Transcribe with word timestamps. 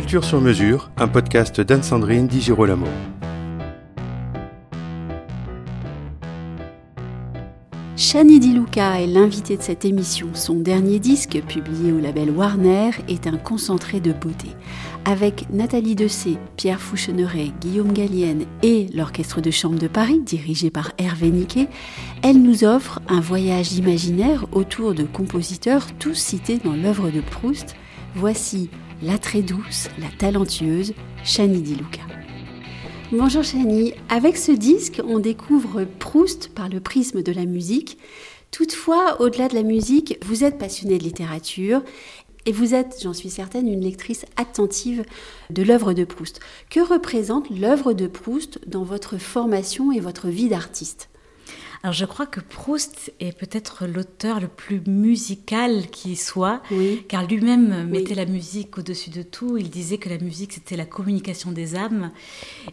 Culture 0.00 0.24
sur 0.24 0.40
mesure, 0.40 0.90
un 0.96 1.08
podcast 1.08 1.60
d'Anne-Sandrine 1.60 2.26
Di 2.26 2.40
Girolamo. 2.40 2.86
Shani 7.98 8.40
Di 8.40 8.54
Luca 8.54 8.98
est 8.98 9.06
l'invité 9.06 9.58
de 9.58 9.62
cette 9.62 9.84
émission. 9.84 10.28
Son 10.32 10.54
dernier 10.54 11.00
disque, 11.00 11.42
publié 11.46 11.92
au 11.92 12.00
label 12.00 12.30
Warner, 12.30 12.92
est 13.08 13.26
un 13.26 13.36
concentré 13.36 14.00
de 14.00 14.14
beauté. 14.14 14.48
Avec 15.04 15.50
Nathalie 15.50 15.96
Dessay, 15.96 16.38
Pierre 16.56 16.80
Foucheneret, 16.80 17.52
Guillaume 17.60 17.92
Gallienne 17.92 18.46
et 18.62 18.86
l'Orchestre 18.94 19.42
de 19.42 19.50
Chambre 19.50 19.78
de 19.78 19.86
Paris, 19.86 20.20
dirigé 20.20 20.70
par 20.70 20.92
Hervé 20.96 21.28
Niquet, 21.28 21.68
elle 22.22 22.40
nous 22.40 22.64
offre 22.64 23.02
un 23.10 23.20
voyage 23.20 23.74
imaginaire 23.74 24.46
autour 24.52 24.94
de 24.94 25.02
compositeurs 25.02 25.88
tous 25.98 26.14
cités 26.14 26.56
dans 26.56 26.74
l'œuvre 26.74 27.10
de 27.10 27.20
Proust. 27.20 27.76
Voici 28.14 28.70
la 29.02 29.16
très 29.16 29.40
douce, 29.40 29.88
la 29.98 30.08
talentueuse 30.18 30.92
Shani 31.24 31.62
Di 31.62 31.74
Luca. 31.74 32.02
Bonjour 33.12 33.42
Chani, 33.42 33.94
avec 34.08 34.36
ce 34.36 34.52
disque, 34.52 35.00
on 35.06 35.18
découvre 35.18 35.84
Proust 35.84 36.50
par 36.54 36.68
le 36.68 36.80
prisme 36.80 37.22
de 37.22 37.32
la 37.32 37.46
musique. 37.46 37.98
Toutefois, 38.50 39.20
au-delà 39.20 39.48
de 39.48 39.54
la 39.54 39.62
musique, 39.62 40.18
vous 40.24 40.44
êtes 40.44 40.58
passionnée 40.58 40.98
de 40.98 41.04
littérature 41.04 41.82
et 42.46 42.52
vous 42.52 42.74
êtes, 42.74 42.98
j'en 43.02 43.14
suis 43.14 43.30
certaine, 43.30 43.68
une 43.68 43.80
lectrice 43.80 44.26
attentive 44.36 45.04
de 45.48 45.62
l'œuvre 45.62 45.92
de 45.94 46.04
Proust. 46.04 46.40
Que 46.68 46.80
représente 46.80 47.48
l'œuvre 47.50 47.94
de 47.94 48.06
Proust 48.06 48.60
dans 48.66 48.84
votre 48.84 49.18
formation 49.18 49.92
et 49.92 50.00
votre 50.00 50.28
vie 50.28 50.48
d'artiste? 50.48 51.08
Alors 51.82 51.94
je 51.94 52.04
crois 52.04 52.26
que 52.26 52.40
Proust 52.40 53.10
est 53.20 53.32
peut-être 53.32 53.86
l'auteur 53.86 54.38
le 54.38 54.48
plus 54.48 54.82
musical 54.86 55.88
qui 55.88 56.14
soit, 56.14 56.60
car 57.08 57.26
lui-même 57.26 57.88
mettait 57.88 58.14
la 58.14 58.26
musique 58.26 58.76
au-dessus 58.76 59.08
de 59.08 59.22
tout. 59.22 59.56
Il 59.56 59.70
disait 59.70 59.96
que 59.96 60.10
la 60.10 60.18
musique 60.18 60.52
c'était 60.52 60.76
la 60.76 60.84
communication 60.84 61.52
des 61.52 61.76
âmes, 61.76 62.10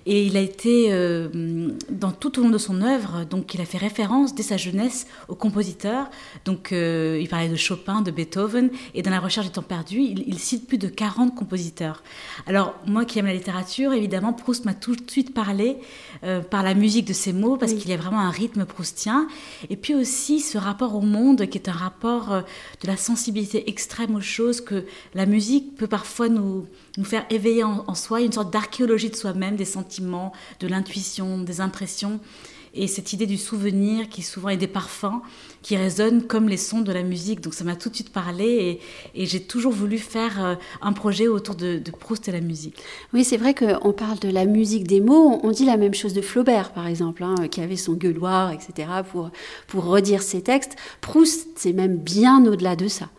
et 0.06 0.26
il 0.26 0.36
a 0.36 0.42
été 0.42 0.88
euh, 0.92 1.70
dans 1.90 2.12
tout 2.12 2.38
au 2.38 2.44
long 2.44 2.50
de 2.50 2.58
son 2.58 2.82
œuvre, 2.82 3.24
donc 3.24 3.54
il 3.54 3.62
a 3.62 3.66
fait 3.66 3.78
référence 3.78 4.36
dès 4.36 4.44
sa 4.44 4.58
jeunesse 4.58 5.08
aux 5.30 5.36
compositeurs. 5.36 6.10
Donc 6.44 6.74
euh, 6.74 7.18
il 7.22 7.30
parlait 7.30 7.48
de 7.48 7.56
Chopin, 7.56 8.02
de 8.02 8.12
Beethoven, 8.12 8.70
et 8.94 9.04
dans 9.04 9.12
la 9.12 9.22
recherche 9.22 9.46
du 9.46 9.54
temps 9.54 9.62
perdu, 9.62 10.02
il, 10.02 10.38
cite 10.38 10.68
plus 10.68 10.78
de 10.78 10.90
40 10.90 11.34
compositeurs. 11.34 12.04
Alors 12.46 12.76
moi 12.86 13.06
qui 13.06 13.20
aime 13.20 13.28
la 13.28 13.34
littérature, 13.34 13.94
évidemment 13.94 14.34
Proust 14.34 14.66
m'a 14.66 14.74
tout 14.74 14.98
de 14.98 15.10
suite 15.10 15.34
parlé 15.34 15.78
euh, 16.26 16.42
par 16.42 16.62
la 16.62 16.74
musique 16.74 17.08
de 17.08 17.14
ses 17.14 17.32
mots, 17.32 17.56
parce 17.56 17.74
qu'il 17.74 17.90
y 17.90 17.94
a 17.94 17.98
vraiment 17.98 18.20
un 18.20 18.32
rythme 18.32 18.66
Proust 18.66 18.97
et 19.70 19.78
puis 19.78 19.94
aussi 19.94 20.40
ce 20.40 20.58
rapport 20.58 20.96
au 20.96 21.02
monde 21.02 21.46
qui 21.48 21.58
est 21.58 21.70
un 21.70 21.74
rapport 21.74 22.32
euh, 22.32 22.42
de 22.82 22.88
la 22.88 22.98
sensibilité 22.98 23.70
extrême 23.70 24.16
aux 24.16 24.22
choses 24.22 24.62
que 24.62 24.86
la 25.14 25.26
musique 25.26 25.76
peut 25.76 25.88
parfois 25.88 26.30
nous, 26.30 26.66
nous 26.98 27.04
faire 27.04 27.26
éveiller 27.30 27.64
en 27.64 27.96
soi, 27.96 28.22
une 28.22 28.32
sorte 28.32 28.52
d'archéologie 28.52 29.10
de 29.10 29.16
soi-même, 29.16 29.56
des 29.56 29.66
sentiments, 29.66 30.34
de 30.60 30.68
l'intuition, 30.68 31.40
des 31.40 31.62
impressions 31.62 32.20
et 32.74 32.88
cette 32.88 33.14
idée 33.14 33.26
du 33.26 33.38
souvenir 33.38 34.10
qui 34.10 34.22
souvent 34.22 34.50
est 34.50 34.58
des 34.58 34.68
parfums 34.68 35.22
qui 35.62 35.76
résonnent 35.76 36.24
comme 36.24 36.48
les 36.48 36.58
sons 36.58 36.82
de 36.82 36.92
la 36.92 37.04
musique. 37.04 37.42
Donc 37.42 37.54
ça 37.54 37.64
m'a 37.64 37.76
tout 37.76 37.90
de 37.90 37.96
suite 37.96 38.12
parlé 38.12 38.80
et, 39.16 39.26
j'ai 39.26 39.42
toujours 39.42 39.74
voulu 39.74 39.98
faire 39.98 40.44
euh, 40.44 40.56
un 40.82 40.94
projet 40.94 41.28
autour 41.28 41.56
de, 41.56 41.82
Proust 42.00 42.28
et 42.28 42.32
la 42.32 42.42
musique. 42.42 42.82
Oui, 43.14 43.24
c'est 43.24 43.38
vrai 43.38 43.54
qu'on 43.54 43.92
parle 43.92 44.20
de 44.20 44.30
la 44.30 44.46
musique 44.46 44.88
des 44.88 45.02
mots. 45.02 45.40
On 45.44 45.52
dit 45.52 45.66
la 45.66 45.78
même 45.78 45.94
chose 45.94 46.14
de 46.14 46.22
Flaubert, 46.22 46.72
par 46.72 46.88
exemple, 46.88 47.24
hein, 47.24 47.36
qui 47.50 47.60
avait 47.62 47.76
son 47.76 47.94
gueuloir, 47.94 48.52
etc., 48.52 48.88
pour, 49.12 49.32
pour 49.68 49.86
redire 49.86 50.22
ses 50.22 50.42
textes. 50.42 50.76
Proust, 51.02 51.48
c'est 51.56 51.74
même 51.74 51.98
bien 51.98 52.46
au-delà 52.46 52.76
de 52.76 52.88
ça. 52.88 53.10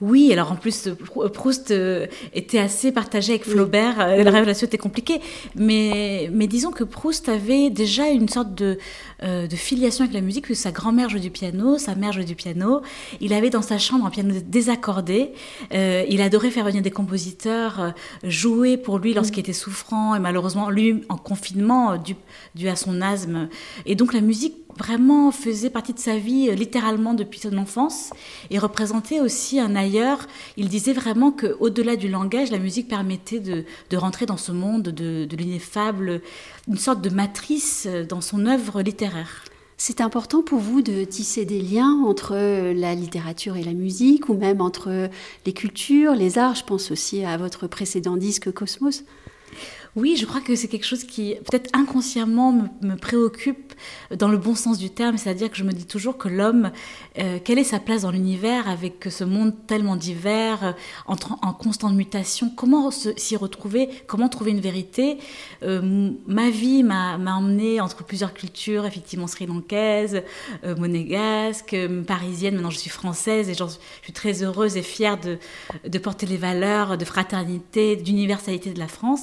Oui, 0.00 0.32
alors 0.32 0.52
en 0.52 0.56
plus, 0.56 0.88
Proust 1.32 1.70
euh, 1.70 2.06
était 2.32 2.58
assez 2.58 2.92
partagé 2.92 3.32
avec 3.32 3.44
Flaubert, 3.44 4.00
euh, 4.00 4.22
la 4.22 4.40
relation 4.40 4.66
était 4.66 4.78
compliquée, 4.78 5.20
mais, 5.54 6.30
mais 6.32 6.46
disons 6.46 6.70
que 6.70 6.84
Proust 6.84 7.28
avait 7.28 7.70
déjà 7.70 8.08
une 8.08 8.28
sorte 8.28 8.54
de, 8.54 8.78
euh, 9.22 9.46
de 9.46 9.56
filiation 9.56 10.04
avec 10.04 10.14
la 10.14 10.20
musique, 10.20 10.44
puisque 10.44 10.62
sa 10.62 10.72
grand-mère 10.72 11.08
jouait 11.08 11.20
du 11.20 11.30
piano, 11.30 11.78
sa 11.78 11.94
mère 11.94 12.12
jouait 12.12 12.24
du 12.24 12.34
piano, 12.34 12.82
il 13.20 13.32
avait 13.32 13.50
dans 13.50 13.62
sa 13.62 13.78
chambre 13.78 14.06
un 14.06 14.10
piano 14.10 14.34
désaccordé, 14.46 15.32
il 15.72 16.20
adorait 16.20 16.50
faire 16.50 16.64
venir 16.64 16.82
des 16.82 16.90
compositeurs 16.90 17.94
jouer 18.22 18.76
pour 18.76 18.98
lui 18.98 19.14
lorsqu'il 19.14 19.40
était 19.40 19.52
souffrant, 19.52 20.14
et 20.14 20.18
malheureusement, 20.18 20.70
lui, 20.70 21.02
en 21.08 21.16
confinement, 21.16 21.96
dû, 21.96 22.16
dû 22.54 22.68
à 22.68 22.76
son 22.76 23.00
asthme, 23.00 23.48
et 23.86 23.94
donc 23.94 24.12
la 24.12 24.20
musique 24.20 24.63
vraiment 24.78 25.30
faisait 25.30 25.70
partie 25.70 25.92
de 25.92 25.98
sa 25.98 26.16
vie 26.16 26.54
littéralement 26.54 27.14
depuis 27.14 27.40
son 27.40 27.56
enfance 27.58 28.10
et 28.50 28.58
représentait 28.58 29.20
aussi 29.20 29.60
un 29.60 29.76
ailleurs. 29.76 30.26
Il 30.56 30.68
disait 30.68 30.92
vraiment 30.92 31.30
qu'au-delà 31.30 31.96
du 31.96 32.08
langage, 32.08 32.50
la 32.50 32.58
musique 32.58 32.88
permettait 32.88 33.40
de, 33.40 33.64
rentrer 33.96 34.26
dans 34.26 34.36
ce 34.36 34.52
monde 34.52 34.82
de, 34.82 35.24
de 35.24 35.36
l'ineffable, 35.36 36.20
une 36.68 36.78
sorte 36.78 37.00
de 37.00 37.10
matrice 37.10 37.86
dans 38.08 38.20
son 38.20 38.46
œuvre 38.46 38.82
littéraire. 38.82 39.44
C'est 39.76 40.00
important 40.00 40.42
pour 40.42 40.60
vous 40.60 40.82
de 40.82 41.04
tisser 41.04 41.44
des 41.44 41.60
liens 41.60 42.02
entre 42.06 42.34
la 42.72 42.94
littérature 42.94 43.56
et 43.56 43.64
la 43.64 43.72
musique, 43.72 44.28
ou 44.28 44.34
même 44.34 44.60
entre 44.60 45.10
les 45.46 45.52
cultures, 45.52 46.14
les 46.14 46.38
arts? 46.38 46.54
Je 46.54 46.64
pense 46.64 46.90
aussi 46.90 47.24
à 47.24 47.36
votre 47.36 47.66
précédent 47.66 48.16
disque 48.16 48.52
Cosmos. 48.52 49.04
Oui, 49.96 50.16
je 50.16 50.26
crois 50.26 50.40
que 50.40 50.56
c'est 50.56 50.68
quelque 50.68 50.86
chose 50.86 51.04
qui 51.04 51.34
peut-être 51.34 51.70
inconsciemment 51.72 52.52
me, 52.80 52.96
préoccupe 52.96 53.73
dans 54.14 54.28
le 54.28 54.38
bon 54.38 54.54
sens 54.54 54.78
du 54.78 54.90
terme, 54.90 55.16
c'est-à-dire 55.16 55.50
que 55.50 55.56
je 55.56 55.64
me 55.64 55.72
dis 55.72 55.86
toujours 55.86 56.18
que 56.18 56.28
l'homme, 56.28 56.70
euh, 57.18 57.38
quelle 57.42 57.58
est 57.58 57.64
sa 57.64 57.78
place 57.78 58.02
dans 58.02 58.10
l'univers 58.10 58.68
avec 58.68 59.06
ce 59.10 59.24
monde 59.24 59.54
tellement 59.66 59.96
divers, 59.96 60.64
euh, 60.64 60.72
en, 61.06 61.52
constante 61.52 61.94
mutation, 61.94 62.50
comment 62.54 62.90
s'y 62.90 63.36
retrouver, 63.36 63.88
comment 64.06 64.28
trouver 64.28 64.50
une 64.50 64.60
vérité? 64.60 65.18
Euh, 65.62 66.10
Ma 66.26 66.50
vie 66.50 66.82
m'a 66.82 67.16
emmené 67.16 67.80
entre 67.80 68.04
plusieurs 68.04 68.34
cultures, 68.34 68.86
effectivement 68.86 69.26
sri-lankaise, 69.26 70.22
monégasque, 70.78 71.76
parisienne, 72.06 72.54
maintenant 72.54 72.70
je 72.70 72.78
suis 72.78 72.90
française 72.90 73.48
et 73.48 73.54
je 73.54 73.64
suis 74.02 74.12
très 74.12 74.42
heureuse 74.42 74.76
et 74.76 74.82
fière 74.82 75.18
de, 75.18 75.98
porter 75.98 76.26
les 76.26 76.36
valeurs 76.36 76.98
de 76.98 77.04
fraternité, 77.04 77.96
d'universalité 77.96 78.72
de 78.72 78.78
la 78.78 78.88
France. 78.88 79.22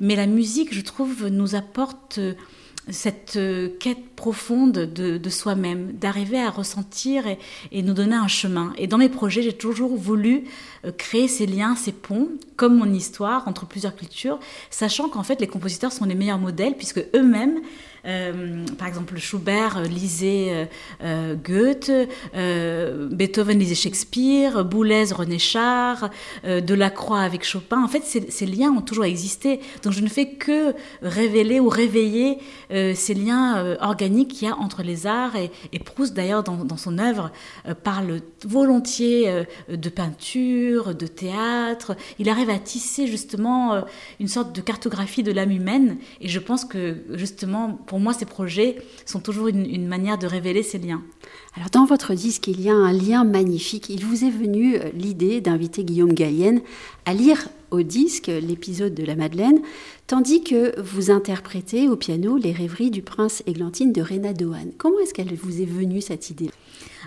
Mais 0.00 0.16
la 0.16 0.26
musique, 0.26 0.74
je 0.74 0.80
trouve, 0.80 1.26
nous 1.28 1.54
apporte 1.54 2.18
euh, 2.18 2.34
cette 2.90 3.36
euh, 3.36 3.70
quête 3.80 4.14
profonde 4.16 4.72
de, 4.72 5.30
soi-même, 5.30 5.92
d'arriver 5.92 6.40
à 6.40 6.50
ressentir 6.50 7.24
et, 7.72 7.82
nous 7.82 7.94
donner 7.94 8.16
un 8.16 8.28
chemin. 8.28 8.72
Et 8.78 8.86
dans 8.86 8.98
mes 8.98 9.08
projets, 9.08 9.42
j'ai 9.42 9.52
toujours 9.52 9.96
voulu 9.96 10.44
euh, 10.84 10.92
créer 10.92 11.28
ces 11.28 11.46
liens, 11.46 11.76
ces 11.76 11.92
ponts, 11.92 12.28
comme 12.56 12.76
mon 12.76 12.92
histoire 12.92 13.48
entre 13.48 13.66
plusieurs 13.66 13.96
cultures, 13.96 14.38
sachant 14.70 15.08
qu'en 15.08 15.22
fait 15.22 15.40
les 15.40 15.46
compositeurs 15.46 15.92
sont 15.92 16.04
les 16.04 16.14
meilleurs 16.14 16.38
modèles 16.38 16.76
puisque 16.76 17.04
eux-mêmes 17.14 17.60
par 18.04 18.88
exemple, 18.88 19.16
Schubert 19.18 19.82
lisait 19.82 20.68
euh, 21.02 21.34
Goethe, 21.34 21.90
Beethoven 23.12 23.58
lisait 23.58 23.74
Shakespeare, 23.74 24.64
Boulez 24.64 25.12
René 25.12 25.38
Char, 25.38 26.10
Delacroix 26.44 27.20
avec 27.20 27.44
Chopin. 27.44 27.82
En 27.82 27.88
fait, 27.88 28.04
ces, 28.04 28.46
liens 28.46 28.70
ont 28.70 28.82
toujours 28.82 29.04
existé. 29.04 29.60
Donc, 29.82 29.92
je 29.92 30.00
ne 30.00 30.08
fais 30.08 30.26
que 30.26 30.74
révéler 31.02 31.60
ou 31.60 31.68
réveiller 31.68 32.38
ces 32.70 33.14
liens 33.14 33.76
organiques 33.80 34.28
qu'il 34.28 34.48
y 34.48 34.50
a 34.50 34.56
entre 34.56 34.82
les 34.82 35.06
arts. 35.06 35.36
Et, 35.36 35.78
Proust, 35.78 36.14
d'ailleurs, 36.14 36.42
dans, 36.42 36.64
dans, 36.64 36.76
son 36.76 36.98
œuvre, 36.98 37.30
parle 37.82 38.20
volontiers 38.44 39.44
de 39.68 39.88
peinture, 39.88 40.94
de 40.94 41.06
théâtre. 41.06 41.96
Il 42.18 42.28
arrive 42.28 42.50
à 42.50 42.58
tisser 42.58 43.06
justement 43.06 43.74
euh, 43.74 43.80
une 44.20 44.28
sorte 44.28 44.54
de 44.54 44.60
cartographie 44.60 45.22
de 45.22 45.32
l'âme 45.32 45.50
humaine. 45.50 45.98
Et 46.20 46.28
je 46.28 46.38
pense 46.38 46.64
que 46.64 46.96
justement, 47.10 47.72
pour 47.72 47.93
moi, 47.98 48.12
ces 48.12 48.24
projets 48.24 48.76
sont 49.06 49.20
toujours 49.20 49.48
une, 49.48 49.86
manière 49.86 50.18
de 50.18 50.26
révéler 50.26 50.62
ces 50.62 50.78
liens. 50.78 51.02
Alors 51.56 51.70
dans 51.70 51.84
votre 51.84 52.14
disque, 52.14 52.48
il 52.48 52.60
y 52.60 52.68
a 52.68 52.74
un 52.74 52.92
lien 52.92 53.24
magnifique. 53.24 53.88
Il 53.88 54.04
vous 54.04 54.24
est 54.24 54.30
venu 54.30 54.76
euh, 54.76 54.90
l'idée 54.94 55.40
d'inviter 55.40 55.84
Guillaume 55.84 56.12
Gallienne 56.12 56.60
à 57.04 57.14
lire 57.14 57.48
au 57.70 57.82
disque 57.82 58.28
l'épisode 58.28 58.94
de 58.94 59.04
la 59.04 59.16
Madeleine, 59.16 59.60
tandis 60.06 60.42
que 60.42 60.80
vous 60.80 61.10
interprétez 61.10 61.88
au 61.88 61.96
piano 61.96 62.36
les 62.36 62.52
rêveries 62.52 62.90
du 62.90 63.02
prince 63.02 63.42
Églantine 63.46 63.92
de 63.92 64.00
Réna 64.00 64.32
Dohan. 64.32 64.70
Comment 64.78 65.00
est-ce 65.00 65.14
qu'elle 65.14 65.34
vous 65.34 65.60
est 65.60 65.66
venue 65.66 66.00
cette 66.00 66.30
idée? 66.30 66.50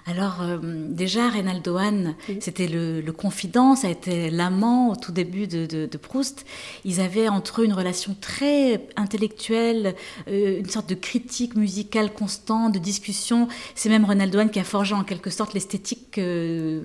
Alors 0.06 0.42
euh, 0.42 0.58
déjà, 0.62 1.30
Reynaldo 1.30 1.78
Hahn, 1.78 2.16
c'était 2.40 2.68
le, 2.68 3.02
confident, 3.12 3.76
ça 3.76 3.88
a 3.88 3.90
été 3.90 4.30
l'amant 4.30 4.92
au 4.92 4.96
tout 4.96 5.12
début 5.12 5.48
de, 5.48 5.98
Proust. 5.98 6.46
Ils 6.86 7.02
avaient 7.02 7.28
entre 7.28 7.62
eux 7.62 7.66
une 7.66 7.74
relation 7.74 8.16
très 8.20 8.88
intellectuelle, 8.96 9.96
euh, 10.28 10.60
une 10.60 10.70
sorte 10.70 10.88
de 10.90 10.96
critique 10.96 11.56
musicale 11.56 12.14
constante, 12.14 12.74
de 12.74 12.80
discussion. 12.80 13.48
C'est 13.76 13.90
même 13.90 14.06
Reynaldo 14.06 14.40
Hahn 14.40 14.52
qui 14.52 14.60
a 14.60 14.64
forgé 14.64 14.94
en 14.94 15.04
quelque 15.04 15.30
sorte 15.30 15.54
l'esthétique 15.54 16.18
euh, 16.18 16.84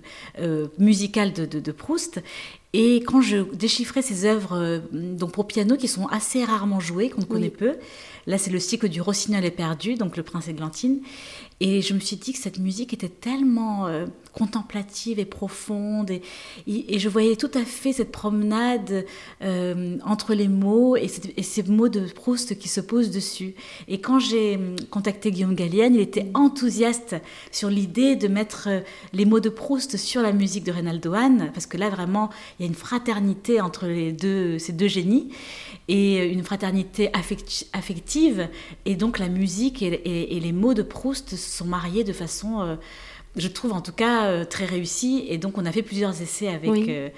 musicale 0.79 1.33
de, 1.33 1.73
Proust. 1.73 2.23
Et 2.75 2.97
quand 3.07 3.21
je 3.21 3.39
déchiffrais 3.55 4.03
ces 4.03 4.25
œuvres 4.25 4.83
donc 4.93 5.33
pour 5.33 5.47
piano 5.47 5.77
qui 5.77 5.89
sont 5.89 6.07
assez 6.07 6.45
rarement 6.45 6.81
jouées, 6.81 7.11
qu'on 7.11 7.23
connaît 7.23 7.51
peu, 7.51 7.75
là 8.27 8.39
c'est 8.39 8.51
le 8.51 8.59
cycle 8.59 8.89
du 8.89 9.01
Rossignol 9.01 9.45
est 9.45 9.51
perdu, 9.51 9.95
donc 9.95 10.17
le 10.17 10.23
prince 10.23 10.49
Églantine, 10.49 11.01
et 11.63 11.81
je 11.81 11.95
me 11.95 12.01
suis 12.01 12.17
dit 12.17 12.33
que 12.33 12.41
cette 12.41 12.59
musique 12.59 12.93
était 12.93 13.09
tellement 13.09 13.87
euh, 13.87 14.07
contemplative 14.33 15.19
et 15.19 15.25
profonde. 15.25 16.11
Et, 16.11 16.23
je 16.99 17.09
voyais 17.09 17.37
tout 17.37 17.51
à 17.55 17.65
fait 17.65 17.93
cette 17.93 18.13
promenade 18.13 19.05
euh, 19.43 19.99
entre 20.05 20.35
les 20.35 20.49
mots 20.49 20.97
et, 20.97 21.09
ces 21.09 21.63
mots 21.65 21.89
de 21.89 22.07
Proust 22.07 22.59
qui 22.59 22.69
se 22.69 22.81
posent 22.81 23.11
dessus. 23.11 23.55
Et 23.89 24.01
quand 24.01 24.19
j'ai 24.19 24.59
contacté 24.91 25.31
Guillaume 25.31 25.55
Gallienne, 25.55 25.95
il 25.95 26.01
était 26.01 26.31
enthousiaste 26.35 27.17
sur 27.51 27.69
l'idée 27.69 28.17
de 28.17 28.29
mettre 28.29 28.69
euh, 28.69 28.81
les 29.13 29.25
mots 29.25 29.41
de 29.41 29.49
Proust 29.49 29.97
sur 29.97 30.23
la 30.23 30.33
musique 30.33 30.65
de 30.65 30.73
Reynaldo 30.73 31.13
Hahn, 31.13 31.51
parce 31.53 31.67
que 31.67 31.77
là, 31.77 31.91
vraiment, 31.91 32.31
il 32.59 32.63
y 32.63 32.67
a 32.67 32.69
une 32.69 32.75
fraternité 32.75 33.61
entre 33.61 33.87
les 33.87 34.13
deux, 34.13 34.59
ces 34.59 34.73
deux 34.73 34.89
génies 34.89 35.29
et 35.89 36.25
une 36.25 36.43
fraternité 36.43 37.11
affective. 37.73 38.49
Et 38.87 38.97
donc, 38.97 39.19
la 39.19 39.29
musique 39.29 39.83
et, 39.83 40.41
les 40.43 40.53
mots 40.53 40.75
de 40.75 40.83
Proust 40.83 41.37
sont 41.37 41.67
mariés 41.67 42.05
de 42.05 42.13
façon. 42.13 42.63
Euh, 42.63 42.77
je 43.37 43.49
trouve 43.49 43.73
en 43.73 43.81
tout 43.81 43.93
cas 43.93 44.27
euh, 44.27 44.45
très 44.45 44.65
réussi. 44.65 45.25
Et 45.29 45.39
donc, 45.39 45.59
on 45.59 45.67
a 45.67 45.73
fait 45.73 45.83
plusieurs 45.83 46.21
essais 46.21 46.49
avec, 46.49 46.89
euh, 46.89 47.09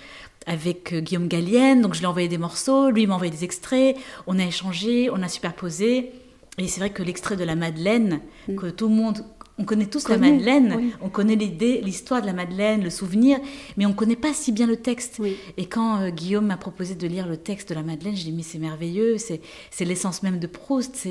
avec 0.47 0.93
euh, 0.93 1.01
Guillaume 1.01 1.29
Gallienne. 1.29 1.81
Donc, 1.81 1.95
je 1.95 2.01
lui 2.01 2.05
ai 2.05 2.09
envoyé 2.09 2.29
des 2.29 2.39
morceaux, 2.39 2.91
lui 2.91 3.07
m'a 3.07 3.15
envoyé 3.15 3.33
des 3.33 3.45
extraits. 3.45 3.97
On 4.27 4.39
a 4.39 4.45
échangé, 4.45 5.11
on 5.11 5.23
a 5.23 5.29
superposé. 5.29 6.13
Et 6.59 6.69
c'est 6.69 6.81
vrai 6.81 6.91
que 6.91 7.03
l'extrait 7.03 7.37
de 7.37 7.45
la 7.45 7.57
Madeleine, 7.57 8.21
mm. 8.49 8.57
que 8.57 8.67
tout 8.67 8.89
le 8.89 8.95
monde 8.95 9.25
on 9.57 9.65
connaît 9.65 9.87
tous 9.87 10.09
la 10.09 10.19
Madeleine, 10.19 10.91
on 11.01 11.09
connaît 11.09 11.37
l'idée, 11.37 11.81
l'histoire 11.81 12.21
de 12.21 12.27
la 12.27 12.33
Madeleine, 12.33 12.83
le 12.83 12.91
souvenir, 12.91 13.39
mais 13.77 13.87
on 13.87 13.91
ne 13.91 13.95
connaît 13.95 14.17
pas 14.17 14.35
si 14.35 14.51
bien 14.51 14.67
le 14.67 14.77
texte. 14.77 15.21
Et 15.57 15.67
quand 15.67 16.01
euh, 16.01 16.11
Guillaume 16.11 16.47
m'a 16.47 16.57
proposé 16.57 16.97
de 16.97 17.07
lire 17.07 17.29
le 17.29 17.37
texte 17.37 17.69
de 17.69 17.75
la 17.75 17.85
Madeleine, 17.85 18.17
j'ai 18.17 18.25
dit 18.25 18.33
mais 18.33 18.43
c'est 18.43 18.59
merveilleux, 18.59 19.17
c'est 19.19 19.85
l'essence 19.85 20.25
même 20.25 20.41
de 20.41 20.49
Proust, 20.49 21.07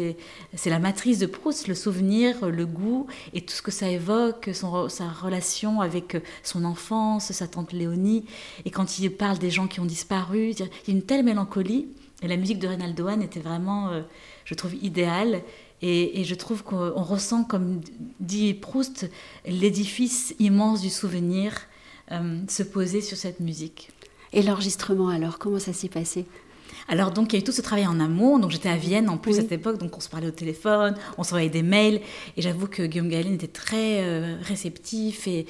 c'est 0.54 0.70
la 0.70 0.80
matrice 0.80 1.20
de 1.20 1.26
Proust, 1.26 1.68
le 1.70 1.76
souvenir, 1.76 2.46
le 2.50 2.66
goût 2.66 3.08
et 3.34 3.42
tout 3.42 3.54
ce 3.54 3.62
que 3.62 3.72
ça 3.72 3.88
évoque, 3.88 4.50
son, 4.54 4.90
sa 4.90 5.08
relation 5.08 5.80
avec 5.80 6.18
son 6.44 6.66
enfance, 6.66 7.32
sa 7.32 7.48
tante 7.48 7.72
Léonie. 7.72 8.26
Et 8.66 8.72
quand 8.72 9.00
il 9.00 9.10
parle 9.12 9.38
des 9.38 9.52
gens 9.52 9.68
qui 9.68 9.80
ont 9.80 9.86
disparu, 9.86 10.50
il 10.50 10.60
y 10.60 10.64
a 10.64 10.68
une 10.90 11.04
telle 11.04 11.24
mélancolie. 11.24 11.88
Et 12.22 12.28
la 12.28 12.38
musique 12.38 12.60
de 12.60 12.68
Reynaldo 12.68 13.08
Hahn 13.08 13.22
était 13.22 13.42
vraiment, 13.42 13.90
euh, 13.90 14.02
je 14.46 14.54
trouve, 14.54 14.76
idéale. 14.82 15.42
Et, 15.86 16.24
je 16.24 16.34
trouve 16.34 16.64
qu'on 16.64 17.04
ressent, 17.04 17.44
comme 17.44 17.82
dit 18.22 18.54
Proust, 18.54 19.10
l'édifice 19.46 20.34
immense 20.40 20.82
du 20.82 20.90
souvenir 20.90 21.54
euh, 22.14 22.40
se 22.48 22.64
poser 22.64 23.02
sur 23.02 23.18
cette 23.18 23.42
musique. 23.42 23.90
Et 24.32 24.44
l'enregistrement 24.44 25.10
alors, 25.10 25.40
comment 25.40 25.60
ça 25.60 25.74
s'est 25.74 25.90
passé? 25.90 26.26
Alors 26.88 27.12
donc 27.12 27.32
il 27.32 27.36
y 27.36 27.40
a 27.40 27.42
eu 27.42 27.44
tout 27.44 27.52
ce 27.52 27.62
travail 27.62 27.88
en 27.88 28.00
amont, 28.00 28.40
donc 28.40 28.52
j'étais 28.52 28.70
à 28.70 28.76
Vienne 28.76 29.10
en 29.10 29.18
plus 29.18 29.38
à 29.38 29.42
cette 29.42 29.52
époque, 29.52 29.78
donc 29.78 29.96
on 29.96 30.00
se 30.00 30.10
parlait 30.10 30.28
au 30.28 30.32
téléphone, 30.32 30.96
on 31.18 31.24
s'envoyait 31.24 31.50
des 31.50 31.64
mails, 31.64 32.02
et 32.36 32.42
j'avoue 32.42 32.68
que 32.68 32.84
Guillaume 32.84 33.10
Galline 33.10 33.36
était 33.36 33.48
très 33.48 34.04
euh, 34.04 34.36
réceptif 34.42 35.28
et, 35.28 35.46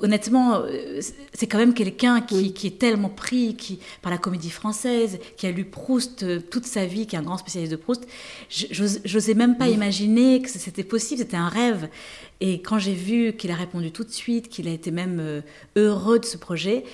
honnêtement, 0.00 0.54
euh, 0.54 1.00
c'est 1.32 1.46
quand 1.46 1.58
même 1.58 1.74
quelqu'un 1.74 2.20
qui, 2.20 2.52
est 2.64 2.78
tellement 2.78 3.08
pris 3.08 3.56
qui, 3.56 3.80
par 4.00 4.12
la 4.12 4.18
comédie 4.18 4.50
française, 4.50 5.18
qui 5.36 5.46
a 5.46 5.50
lu 5.50 5.64
Proust 5.64 6.22
euh, 6.22 6.40
toute 6.40 6.66
sa 6.66 6.86
vie, 6.86 7.06
qui 7.06 7.16
est 7.16 7.18
un 7.18 7.22
grand 7.22 7.36
spécialiste 7.36 7.72
de 7.72 7.76
Proust. 7.76 8.06
J'osais 8.48 9.34
même 9.34 9.56
pas 9.56 9.68
imaginer 9.68 10.40
que 10.40 10.48
c'était 10.48 10.84
possible, 10.84 11.20
c'était 11.20 11.36
un 11.36 11.48
rêve. 11.48 11.88
Et 12.40 12.60
quand 12.60 12.78
j'ai 12.78 12.94
vu 12.94 13.34
qu'il 13.34 13.52
a 13.52 13.54
répondu 13.54 13.92
tout 13.92 14.02
de 14.02 14.10
suite, 14.10 14.48
qu'il 14.48 14.66
a 14.66 14.72
été 14.72 14.90
même 14.90 15.18
euh, 15.20 15.40
heureux 15.76 16.18
de 16.18 16.24
ce 16.24 16.36
projet, 16.36 16.84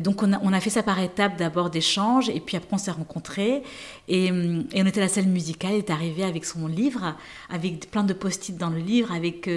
donc 0.00 0.22
on 0.22 0.34
a, 0.34 0.40
on 0.42 0.52
a 0.52 0.60
fait 0.60 0.70
ça 0.70 0.82
par 0.82 1.00
étapes, 1.00 1.38
d'abord 1.38 1.70
d'échanges, 1.70 2.28
et 2.28 2.40
puis 2.40 2.56
après 2.56 2.74
on 2.74 2.78
s'est 2.78 2.90
rencontrés, 2.90 3.62
et, 4.08 4.30
on 4.30 4.86
était 4.86 5.00
à 5.00 5.04
la 5.04 5.08
salle 5.08 5.26
musicale, 5.26 5.72
il 5.72 5.78
est 5.78 5.90
arrivé 5.90 6.24
avec 6.24 6.44
son 6.44 6.66
livre, 6.66 7.14
avec 7.48 7.90
plein 7.90 8.04
de 8.04 8.12
post-it 8.12 8.56
dans 8.56 8.68
le 8.70 8.78
livre, 8.78 9.12
avec, 9.12 9.48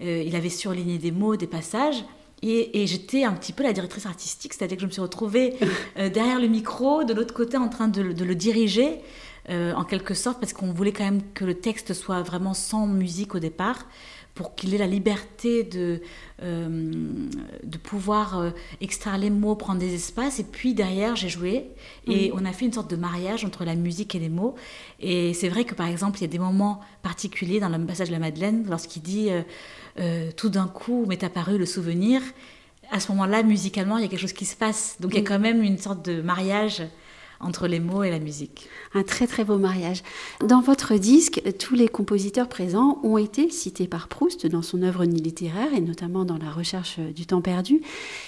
il 0.00 0.36
avait 0.36 0.48
surligné 0.48 0.98
des 0.98 1.10
mots, 1.10 1.36
des 1.36 1.48
passages. 1.48 2.04
Et, 2.42 2.86
j'étais 2.86 3.24
un 3.24 3.32
petit 3.32 3.52
peu 3.52 3.62
la 3.62 3.72
directrice 3.72 4.06
artistique, 4.06 4.54
c'est-à-dire 4.54 4.76
que 4.76 4.82
je 4.82 4.86
me 4.86 4.92
suis 4.92 5.02
retrouvée 5.02 5.54
euh, 5.98 6.08
derrière 6.08 6.40
le 6.40 6.48
micro, 6.48 7.04
de 7.04 7.12
l'autre 7.12 7.34
côté, 7.34 7.56
en 7.56 7.68
train 7.68 7.88
de, 7.88 8.00
le 8.00 8.34
diriger, 8.34 9.00
euh, 9.50 9.74
en 9.74 9.84
quelque 9.84 10.14
sorte, 10.14 10.40
parce 10.40 10.52
qu'on 10.52 10.72
voulait 10.72 10.92
quand 10.92 11.04
même 11.04 11.22
que 11.34 11.44
le 11.44 11.54
texte 11.54 11.92
soit 11.92 12.22
vraiment 12.22 12.54
sans 12.54 12.86
musique 12.86 13.34
au 13.34 13.38
départ, 13.38 13.86
pour 14.34 14.54
qu'il 14.54 14.74
ait 14.74 14.78
la 14.78 14.86
liberté 14.86 15.64
de, 15.64 16.00
euh, 16.42 17.02
de 17.62 17.78
pouvoir 17.78 18.52
extraire 18.80 19.18
les 19.18 19.30
mots, 19.30 19.54
prendre 19.54 19.80
des 19.80 19.94
espaces. 19.94 20.38
Et 20.38 20.44
puis 20.44 20.74
derrière, 20.74 21.16
j'ai 21.16 21.28
joué, 21.28 21.66
et 22.06 22.32
on 22.34 22.44
a 22.44 22.52
fait 22.52 22.64
une 22.64 22.72
sorte 22.72 22.90
de 22.90 22.96
mariage 22.96 23.44
entre 23.44 23.64
la 23.64 23.74
musique 23.74 24.14
et 24.14 24.18
les 24.18 24.28
mots. 24.30 24.54
Et 25.00 25.34
c'est 25.34 25.48
vrai 25.48 25.64
que, 25.64 25.74
par 25.74 25.88
exemple, 25.88 26.18
il 26.18 26.22
y 26.22 26.24
a 26.24 26.28
des 26.28 26.38
moments 26.38 26.80
particuliers 27.02 27.60
dans 27.60 27.68
le 27.68 27.86
passage 27.86 28.08
de 28.08 28.12
la 28.12 28.20
Madeleine, 28.20 28.66
lorsqu'il 28.68 29.02
dit... 29.02 29.30
Euh, 29.98 30.30
tout 30.36 30.48
d'un 30.48 30.68
coup 30.68 31.04
m'est 31.06 31.24
apparu 31.24 31.58
le 31.58 31.66
souvenir. 31.66 32.22
À 32.90 33.00
ce 33.00 33.10
moment-là, 33.12 33.42
musicalement, 33.42 33.98
il 33.98 34.02
y 34.02 34.04
a 34.04 34.08
quelque 34.08 34.20
chose 34.20 34.32
qui 34.32 34.46
se 34.46 34.56
passe. 34.56 34.96
Donc 35.00 35.12
il 35.12 35.18
y 35.18 35.20
a 35.20 35.26
quand 35.26 35.38
même 35.38 35.62
une 35.62 35.78
sorte 35.78 36.04
de 36.04 36.22
mariage 36.22 36.82
entre 37.40 37.66
les 37.66 37.80
mots 37.80 38.02
et 38.02 38.10
la 38.10 38.18
musique. 38.18 38.68
Un 38.94 39.02
très 39.02 39.26
très 39.26 39.44
beau 39.44 39.58
mariage. 39.58 40.02
Dans 40.46 40.60
votre 40.60 40.94
disque, 40.94 41.42
tous 41.58 41.74
les 41.74 41.88
compositeurs 41.88 42.48
présents 42.48 42.98
ont 43.02 43.18
été 43.18 43.50
cités 43.50 43.88
par 43.88 44.08
Proust 44.08 44.46
dans 44.46 44.62
son 44.62 44.82
œuvre 44.82 45.04
littéraire 45.04 45.72
et 45.74 45.80
notamment 45.80 46.24
dans 46.24 46.38
la 46.38 46.50
recherche 46.50 46.98
du 46.98 47.26
temps 47.26 47.40
perdu. 47.40 47.80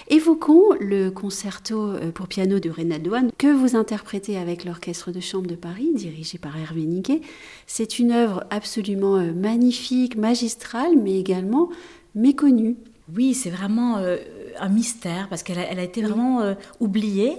Évoquons 0.09 0.75
le 0.81 1.11
concerto 1.11 1.91
euh, 1.91 2.11
pour 2.13 2.27
piano 2.27 2.59
de 2.59 2.71
Reynaldo 2.71 3.15
Hahn 3.15 3.31
que 3.37 3.53
vous 3.53 3.77
interprétez 3.77 4.39
avec 4.39 4.65
l'Orchestre 4.65 5.13
de 5.13 5.21
chambre 5.21 5.47
de 5.47 5.57
Paris, 5.57 5.91
dirigé 5.95 6.39
par 6.39 6.57
Hervé 6.57 6.85
Niquet. 6.85 7.21
C'est 7.67 7.99
une 7.99 8.13
œuvre 8.13 8.45
absolument 8.51 9.17
euh, 9.17 9.33
magnifique, 9.33 10.17
magistrale, 10.17 10.97
mais 10.97 11.19
également 11.19 11.69
méconnue. 12.15 12.77
Oui, 13.15 13.35
c'est 13.35 13.51
vraiment 13.51 13.99
euh, 13.99 14.17
un 14.59 14.69
mystère 14.69 15.29
parce 15.29 15.43
qu'elle 15.43 15.59
a, 15.59 15.83
été 15.83 16.03
vraiment 16.03 16.41
euh, 16.41 16.55
oubliée. 16.81 17.37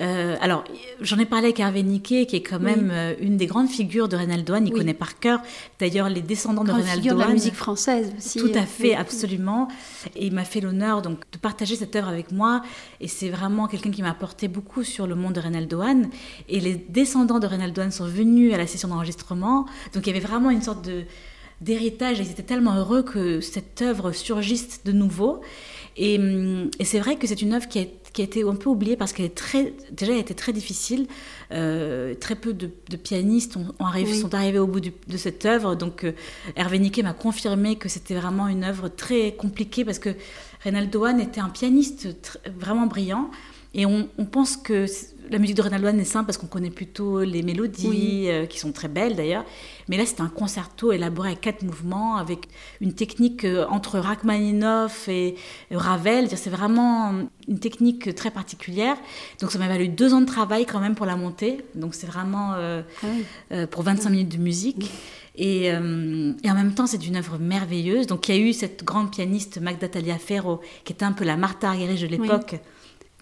Euh, 0.00 0.36
alors, 0.40 0.64
j'en 1.00 1.18
ai 1.18 1.26
parlé 1.26 1.46
avec 1.46 1.60
Hervé 1.60 1.82
Niquet, 1.82 2.26
qui 2.26 2.36
est 2.36 2.42
quand 2.42 2.60
même 2.60 2.92
une 3.20 3.36
des 3.36 3.46
grandes 3.46 3.68
figures 3.68 4.08
de 4.08 4.16
Reynaldo 4.16 4.54
Hahn. 4.54 4.66
Il 4.66 4.72
connaît 4.72 4.94
par 4.94 5.18
cœur, 5.18 5.40
d'ailleurs, 5.78 6.08
les 6.08 6.22
descendants 6.22 6.64
de 6.64 6.72
Reynaldo 6.72 7.02
figure 7.02 7.16
de 7.16 7.20
la 7.20 7.28
musique 7.28 7.54
française 7.54 8.12
aussi. 8.16 8.38
Tout 8.38 8.52
à 8.54 8.66
fait, 8.66 8.94
absolument. 8.94 9.68
Et 10.16 10.26
il 10.26 10.32
m'a 10.32 10.44
fait 10.44 10.60
l'honneur 10.60 11.02
donc 11.02 11.20
de 11.32 11.38
partager 11.38 11.76
cette 11.76 11.94
œuvre 11.96 12.08
avec 12.08 12.32
moi. 12.32 12.62
Et 13.00 13.08
c'est 13.08 13.28
vraiment 13.28 13.66
quelqu'un 13.66 13.90
qui 13.90 14.02
m'a 14.02 14.10
apporté 14.10 14.48
beaucoup 14.48 14.84
sur 14.84 15.06
le 15.06 15.14
monde 15.14 15.34
de 15.34 15.40
Reynaldo 15.40 15.80
Hahn. 15.80 16.08
Et 16.48 16.60
les 16.60 16.74
descendants 16.74 17.38
de 17.38 17.46
Reynaldo 17.46 17.82
Hahn 17.82 17.90
sont 17.90 18.06
venus 18.06 18.54
à 18.54 18.58
la 18.58 18.66
session 18.66 18.88
d'enregistrement. 18.88 19.66
Donc, 19.92 20.06
il 20.06 20.14
y 20.14 20.16
avait 20.16 20.26
vraiment 20.26 20.50
une 20.50 20.62
sorte 20.62 20.84
de 20.84 21.04
d'héritage. 21.60 22.18
Ils 22.18 22.30
étaient 22.30 22.42
tellement 22.42 22.74
heureux 22.74 23.02
que 23.02 23.40
cette 23.40 23.82
œuvre 23.82 24.12
surgisse 24.12 24.84
de 24.84 24.92
nouveau. 24.92 25.40
Et, 25.96 26.18
hum, 26.18 26.70
c'est 26.82 26.98
vrai 26.98 27.16
que 27.16 27.26
c'est 27.26 27.40
une 27.42 27.52
œuvre 27.52 27.68
qui 27.68 27.78
a, 27.80 27.84
qui 28.12 28.20
a, 28.20 28.24
été 28.24 28.42
un 28.42 28.54
peu 28.54 28.68
oubliée 28.70 28.96
parce 28.96 29.12
qu'elle 29.12 29.26
est 29.26 29.34
très, 29.34 29.72
déjà, 29.90 30.12
elle 30.12 30.18
était 30.18 30.34
très 30.34 30.52
difficile. 30.52 31.06
Euh, 31.52 32.14
très 32.14 32.34
peu 32.34 32.52
de, 32.52 32.68
pianistes 32.96 33.56
ont, 33.56 33.66
sont 34.20 34.34
arrivés 34.34 34.58
au 34.58 34.66
bout 34.66 34.80
de 34.80 35.16
cette 35.16 35.44
œuvre. 35.44 35.74
Donc, 35.74 36.04
euh, 36.04 36.12
Hervé 36.56 36.78
Niquet 36.78 37.02
m'a 37.02 37.12
confirmé 37.12 37.76
que 37.76 37.88
c'était 37.88 38.14
vraiment 38.14 38.48
une 38.48 38.64
œuvre 38.64 38.88
très 38.88 39.32
compliquée 39.32 39.84
parce 39.84 39.98
que 39.98 40.10
Reynaldo 40.62 41.04
Hahn 41.04 41.20
était 41.20 41.40
un 41.40 41.50
pianiste 41.50 42.08
vraiment 42.58 42.86
brillant. 42.86 43.30
Et 43.74 43.86
on, 43.86 44.06
pense 44.30 44.56
que 44.56 44.86
la 45.30 45.38
musique 45.38 45.56
de 45.56 45.62
Reynaldo 45.62 45.88
Hahn 45.88 45.98
est 45.98 46.04
simple 46.04 46.26
parce 46.26 46.38
qu'on 46.38 46.46
connaît 46.46 46.70
plutôt 46.70 47.22
les 47.22 47.42
mélodies, 47.42 48.26
euh, 48.28 48.46
qui 48.46 48.60
sont 48.60 48.70
très 48.70 48.86
belles 48.86 49.16
d'ailleurs. 49.16 49.44
Mais 49.88 49.96
là, 49.96 50.04
c'est 50.06 50.20
un 50.20 50.28
concerto 50.28 50.92
élaboré 50.92 51.32
à 51.32 51.34
quatre 51.34 51.62
mouvements, 51.62 52.16
avec 52.16 52.46
une 52.80 52.92
technique 52.92 53.44
euh, 53.44 53.66
entre 53.68 53.98
Rachmaninoff 53.98 55.08
et 55.08 55.34
Ravel. 55.72 56.28
C'est 56.36 56.50
vraiment 56.50 57.14
une 57.48 57.58
technique 57.58 58.14
très 58.14 58.30
particulière. 58.30 58.96
Donc 59.40 59.50
ça 59.50 59.58
m'a 59.58 59.66
valu 59.66 59.88
deux 59.88 60.14
ans 60.14 60.20
de 60.20 60.26
travail 60.26 60.66
quand 60.66 60.80
même 60.80 60.94
pour 60.94 61.06
la 61.06 61.16
monter. 61.16 61.58
Donc 61.74 61.96
c'est 61.96 62.06
vraiment 62.06 62.54
euh, 62.54 62.82
ah 63.02 63.66
pour 63.66 63.82
25 63.82 64.10
minutes 64.10 64.36
de 64.36 64.42
musique. 64.42 64.90
Et, 65.36 65.64
et, 65.64 65.74
en 65.74 66.54
même 66.54 66.74
temps, 66.74 66.86
c'est 66.86 67.04
une 67.04 67.16
œuvre 67.16 67.38
merveilleuse. 67.38 68.06
Donc, 68.06 68.28
il 68.28 68.36
y 68.36 68.38
a 68.38 68.40
eu 68.40 68.52
cette 68.52 68.84
grande 68.84 69.10
pianiste 69.10 69.60
Magda 69.60 69.88
Taliaferro, 69.88 70.60
qui 70.84 70.92
était 70.92 71.04
un 71.04 71.10
peu 71.10 71.24
la 71.24 71.36
Martha 71.36 71.70
Argerich 71.70 72.00
de 72.00 72.06
l'époque, 72.06 72.60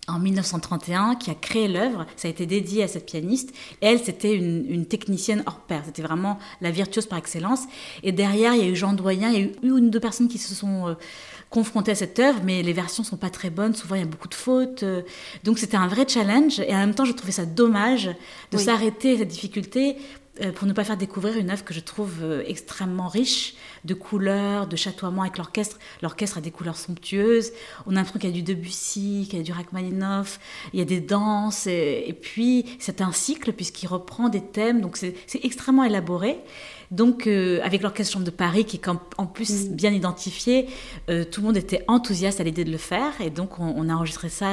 en 0.09 0.18
1931 0.18 1.14
qui 1.14 1.30
a 1.30 1.35
créé 1.35 1.68
l'œuvre. 1.68 2.06
Ça 2.16 2.26
a 2.26 2.30
été 2.30 2.44
dédié 2.44 2.82
à 2.82 2.88
cette 2.88 3.06
pianiste. 3.06 3.52
elle, 3.80 4.00
c'était 4.00 4.35
une, 4.35 4.87
technicienne 4.87 5.42
hors 5.47 5.61
pair. 5.61 5.82
C'était 5.85 6.02
vraiment 6.02 6.38
la 6.61 6.71
virtuose 6.71 7.06
par 7.06 7.18
excellence. 7.18 7.62
Et 8.02 8.11
derrière, 8.11 8.54
il 8.54 8.62
y 8.62 8.64
a 8.64 8.68
eu 8.68 8.76
Jean 8.76 8.94
Doyen. 8.94 9.30
Il 9.30 9.35
y 9.35 9.42
a 9.42 9.47
eu 9.47 9.52
une 9.62 9.71
ou 9.73 9.90
deux 9.90 10.00
personnes 10.00 10.28
qui 10.28 10.38
se 10.38 10.54
sont 10.54 10.88
euh, 10.88 10.94
confrontées 11.50 11.92
à 11.92 11.94
cette 11.94 12.18
œuvre, 12.18 12.40
mais 12.44 12.62
les 12.62 12.73
versions 12.73 13.04
sont 13.04 13.16
pas 13.16 13.30
très 13.30 13.50
bonnes. 13.50 13.75
Souvent, 13.75 13.94
il 13.94 14.00
y 14.00 14.04
a 14.04 14.06
beaucoup 14.06 14.28
de 14.28 14.35
fautes. 14.35 14.82
Euh. 14.82 15.02
donc, 15.44 15.59
c'était 15.59 15.76
un 15.76 15.87
vrai 15.87 16.04
challenge. 16.09 16.59
Et 16.61 16.75
en 16.75 16.78
même 16.78 16.94
temps, 16.94 17.04
je 17.04 17.12
trouvais 17.12 17.32
ça 17.32 17.47
dommage 17.47 18.11
de 18.50 18.59
s'arrêter 18.59 19.14
à 19.14 19.18
cette 19.18 19.28
difficulté 19.28 19.97
pour 20.55 20.67
ne 20.67 20.73
pas 20.73 20.85
faire 20.85 20.97
découvrir 20.97 21.37
une 21.37 21.51
œuvre 21.51 21.62
que 21.62 21.75
je 21.75 21.81
trouve 21.81 22.23
euh, 22.23 22.43
extrêmement 22.47 23.09
riche 23.09 23.55
de 23.85 23.93
couleurs, 23.93 24.67
de 24.67 24.77
chatoiements 24.77 25.23
avec 25.23 25.37
l'orchestre. 25.37 25.79
L'orchestre 26.01 26.39
a 26.39 26.41
des 26.41 26.51
couleurs 26.51 26.77
somptueuses. 26.77 27.53
On 27.87 27.91
a 27.91 27.95
l'impression 27.97 28.19
qu'il 28.19 28.31
y 28.31 28.33
a 28.33 28.37
du 28.37 28.43
Debussy, 28.43 29.27
qu'il 29.29 29.39
y 29.39 29.43
a 29.43 29.45
du 29.45 29.53
Rachmaninoff, 29.53 30.41
il 30.73 30.79
y 30.79 30.83
a 30.83 30.87
des 30.87 31.01
danses. 31.01 31.67
Et, 31.67 32.17
puis, 32.19 32.65
c'est 32.79 33.03
un 33.03 33.12
cycle 33.12 33.53
puisqu'il 33.53 33.89
reprend 33.89 34.31
des 34.31 34.41
thèmes. 34.41 34.81
Donc, 34.81 34.97
c'est 34.97 35.15
extrêmement 35.45 35.85
élaboré. 35.85 36.39
Donc, 36.92 37.26
euh, 37.26 37.58
avec 37.64 37.80
l'Orchestre 37.80 38.12
Chambre 38.12 38.26
de 38.26 38.30
Paris, 38.30 38.66
qui 38.66 38.76
est 38.76 38.87
en, 38.88 39.26
plus 39.26 39.70
mm. 39.70 39.75
bien 39.75 39.90
identifié, 39.92 40.66
euh, 41.08 41.25
tout 41.25 41.40
le 41.40 41.46
monde 41.46 41.56
était 41.56 41.82
enthousiaste 41.88 42.38
à 42.38 42.44
l'idée 42.44 42.64
de 42.64 42.70
le 42.70 42.76
faire. 42.76 43.12
Et 43.20 43.30
donc, 43.30 43.58
on, 43.58 43.88
a 43.88 43.94
enregistré 43.94 44.28
ça 44.28 44.50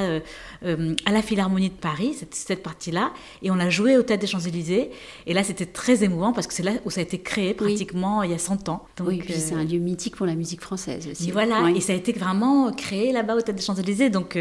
à 0.62 1.12
la 1.12 1.22
Philharmonie 1.22 1.68
de 1.68 1.74
Paris, 1.74 2.14
cette, 2.18 2.34
cette 2.34 2.62
partie-là. 2.62 3.12
Et 3.42 3.50
on 3.50 3.56
l'a 3.56 3.68
joué 3.68 3.98
au 3.98 4.02
Théâtre 4.02 4.22
des 4.22 4.26
Champs-Élysées. 4.26 4.90
Et 5.26 5.34
là, 5.34 5.44
c'était 5.44 5.66
très 5.66 6.02
émouvant 6.02 6.32
parce 6.32 6.46
que 6.46 6.54
c'est 6.54 6.62
là 6.62 6.72
où 6.86 6.90
ça 6.90 7.00
a 7.00 7.02
été 7.02 7.20
créé 7.20 7.52
pratiquement 7.52 8.22
il 8.22 8.30
y 8.30 8.34
a 8.34 8.38
100 8.38 8.70
ans. 8.70 8.86
Donc, 8.96 9.08
oui, 9.08 9.18
puis 9.18 9.34
c'est 9.34 9.54
un 9.54 9.64
lieu 9.64 9.78
mythique 9.78 10.16
pour 10.16 10.26
la 10.26 10.34
musique 10.34 10.62
française 10.62 11.06
aussi. 11.10 11.28
Et 11.28 11.32
voilà, 11.32 11.68
et 11.70 11.80
ça 11.80 11.92
a 11.92 11.96
été 11.96 12.12
vraiment 12.12 12.72
créé 12.72 13.12
là-bas 13.12 13.34
au 13.34 13.40
Théâtre 13.42 13.58
des 13.58 13.64
Champs-Élysées. 13.64 14.08
Donc, 14.08 14.38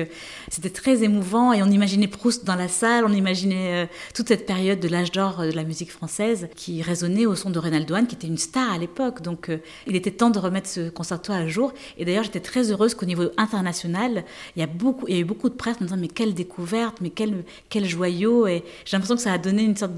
c'était 0.47 0.69
très 0.69 1.03
émouvant. 1.03 1.51
Et 1.51 1.61
on 1.61 1.69
imaginait 1.69 2.07
Proust 2.07 2.45
dans 2.45 2.55
la 2.55 2.69
salle, 2.69 3.03
on 3.05 3.13
imaginait 3.13 3.89
toute 4.13 4.29
cette 4.29 4.45
période 4.45 4.79
de 4.79 4.87
l'âge 4.87 5.11
d'or 5.11 5.41
de 5.41 5.51
la 5.51 5.63
musique 5.63 5.91
française 5.91 6.47
qui 6.55 6.81
résonnait 6.81 7.25
au 7.25 7.35
son 7.35 7.49
de 7.49 7.59
Reynaldo 7.59 7.88
qui 8.07 8.15
était 8.15 8.27
une 8.27 8.37
star 8.37 8.71
à 8.71 8.77
l'époque. 8.77 9.21
Donc, 9.21 9.49
euh, 9.49 9.57
il 9.87 9.95
était 9.95 10.11
temps 10.11 10.29
de 10.29 10.39
remettre 10.39 10.67
ce 10.67 10.89
concerto 10.89 11.33
à 11.33 11.47
jour. 11.47 11.73
Et 11.97 12.05
d'ailleurs, 12.05 12.23
j'étais 12.23 12.39
très 12.39 12.71
heureuse 12.71 12.95
qu'au 12.95 13.05
niveau 13.05 13.29
international, 13.37 14.23
il 14.55 14.59
y, 14.59 14.63
a 14.63 14.67
beaucoup, 14.67 15.07
eu 15.07 15.23
beaucoup 15.23 15.49
de 15.49 15.55
presse 15.55 15.77
en 15.81 15.85
disant 15.85 15.97
Mais 15.97 16.07
quelle 16.07 16.33
découverte, 16.33 17.01
mais 17.01 17.09
quel, 17.09 17.43
quel 17.69 17.85
joyau. 17.85 18.47
Et 18.47 18.63
j'ai 18.85 18.95
l'impression 18.97 19.15
que 19.15 19.21
ça 19.21 19.33
a 19.33 19.37
donné 19.37 19.63
une 19.63 19.75
sorte 19.75 19.93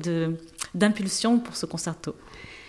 d'impulsion 0.73 1.39
pour 1.39 1.55
ce 1.55 1.65
concerto. 1.65 2.15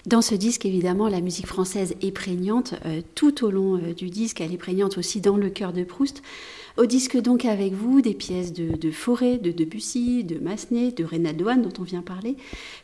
Dans 0.05 0.23
ce 0.23 0.35
disque, 0.35 0.67
évidemment, 0.67 1.09
la 1.09 1.21
musique 1.21 1.47
française 1.47 1.95
est 2.03 2.11
prégnante 2.11 2.75
euh, 2.87 3.03
tout 3.15 3.45
au 3.45 3.51
long 3.51 3.77
euh, 3.77 3.95
du 3.95 4.11
disque. 4.11 4.41
Elle 4.41 4.53
est 4.53 4.59
prégnante 4.59 4.99
aussi 4.99 5.21
dans 5.21 5.37
le 5.37 5.49
cœur 5.49 5.73
de 5.73 5.85
Proust. 5.85 6.23
Au 6.77 6.87
disque 6.87 7.21
donc 7.21 7.45
avec 7.45 7.75
vous 7.75 8.01
des 8.01 8.15
pièces 8.15 8.53
de, 8.53 8.77
de 8.77 8.91
Forêt, 8.91 9.39
de 9.39 9.53
Debussy, 9.53 10.25
de 10.25 10.39
Massenet, 10.39 10.91
de 10.91 11.05
Reynaldo 11.05 11.45
dont 11.57 11.73
on 11.79 11.83
vient 11.83 12.03
parler. 12.03 12.37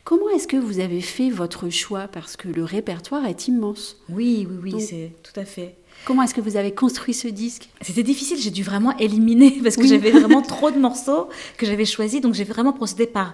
Comment 0.03 0.29
est-ce 0.29 0.47
que 0.47 0.57
vous 0.57 0.79
avez 0.79 1.01
fait 1.01 1.29
votre 1.29 1.69
choix? 1.69 2.07
Parce 2.07 2.37
que 2.37 2.47
le 2.47 2.63
répertoire 2.63 3.25
est 3.25 3.47
immense. 3.47 3.97
Oui, 4.09 4.47
oui, 4.49 4.71
oui, 4.73 4.81
c'est 4.81 5.11
tout 5.23 5.37
à 5.37 5.43
fait. 5.43 5.75
Comment 6.05 6.23
est-ce 6.23 6.33
que 6.33 6.41
vous 6.41 6.55
avez 6.55 6.71
construit 6.71 7.13
ce 7.13 7.27
disque? 7.27 7.69
C'était 7.81 8.03
difficile, 8.03 8.37
j'ai 8.39 8.51
dû 8.51 8.63
vraiment 8.63 8.95
éliminer 8.97 9.59
parce 9.63 9.75
que 9.75 9.87
j'avais 9.87 10.11
vraiment 10.11 10.41
trop 10.41 10.71
de 10.71 10.77
morceaux 10.77 11.27
que 11.57 11.65
j'avais 11.65 11.85
choisis. 11.85 12.21
Donc 12.21 12.35
j'ai 12.35 12.43
vraiment 12.43 12.73
procédé 12.73 13.07
par 13.07 13.33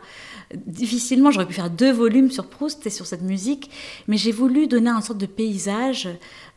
difficilement, 0.65 1.31
j'aurais 1.31 1.47
pu 1.47 1.53
faire 1.53 1.69
deux 1.69 1.91
volumes 1.91 2.31
sur 2.31 2.47
Proust 2.47 2.85
et 2.85 2.89
sur 2.89 3.05
cette 3.05 3.21
musique, 3.21 3.69
mais 4.07 4.17
j'ai 4.17 4.31
voulu 4.31 4.67
donner 4.67 4.89
un 4.89 5.01
sorte 5.01 5.19
de 5.19 5.25
paysage, 5.25 6.09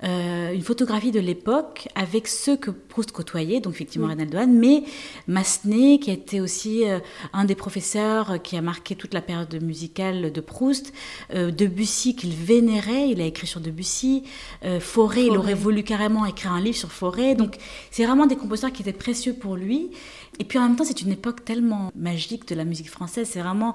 euh, 0.05 0.53
une 0.53 0.63
photographie 0.63 1.11
de 1.11 1.21
l'époque 1.21 1.89
avec 1.95 2.29
ceux 2.29 2.57
que 2.57 2.71
Proust 2.71 3.13
côtoyait, 3.13 3.61
donc 3.61 3.75
effectivement 3.75 4.09
oui. 4.09 4.47
Mais 4.49 4.85
Massenet, 5.27 5.99
qui 5.99 6.11
a 6.11 6.13
été 6.15 6.41
aussi 6.41 6.89
euh, 6.89 7.01
un 7.33 7.45
des 7.45 7.55
professeurs 7.55 8.41
qui 8.43 8.57
a 8.57 8.63
marqué 8.63 8.95
toute 8.95 9.13
la 9.15 9.21
période 9.21 9.63
musicale 9.63 10.33
de 10.33 10.41
Proust, 10.41 10.93
euh, 11.35 11.51
Debussy 11.51 12.15
qu'il 12.15 12.35
vénérait, 12.35 13.11
il 13.11 13.21
a 13.21 13.25
écrit 13.25 13.47
sur 13.47 13.61
Debussy, 13.61 14.23
Forêt, 14.81 15.27
il 15.27 15.37
aurait 15.37 15.55
voulu 15.55 15.83
carrément 15.83 16.27
écrire 16.27 16.53
un 16.53 16.61
livre 16.61 16.77
sur 16.77 16.93
Forêt, 16.93 17.35
donc 17.35 17.57
c'est 17.91 18.05
vraiment 18.05 18.27
des 18.27 18.37
compositeurs 18.37 18.73
qui 18.73 18.83
étaient 18.83 18.93
précieux 18.93 19.35
pour 19.35 19.57
lui, 19.57 19.91
et 20.39 20.45
puis 20.45 20.59
en 20.59 20.63
même 20.63 20.77
temps 20.77 20.85
c'est 20.85 21.03
une 21.03 21.13
époque 21.13 21.45
tellement 21.45 21.91
magique 21.97 22.47
de 22.49 22.55
la 22.55 22.65
musique 22.65 22.91
française, 22.91 23.29
c'est 23.31 23.41
vraiment 23.41 23.75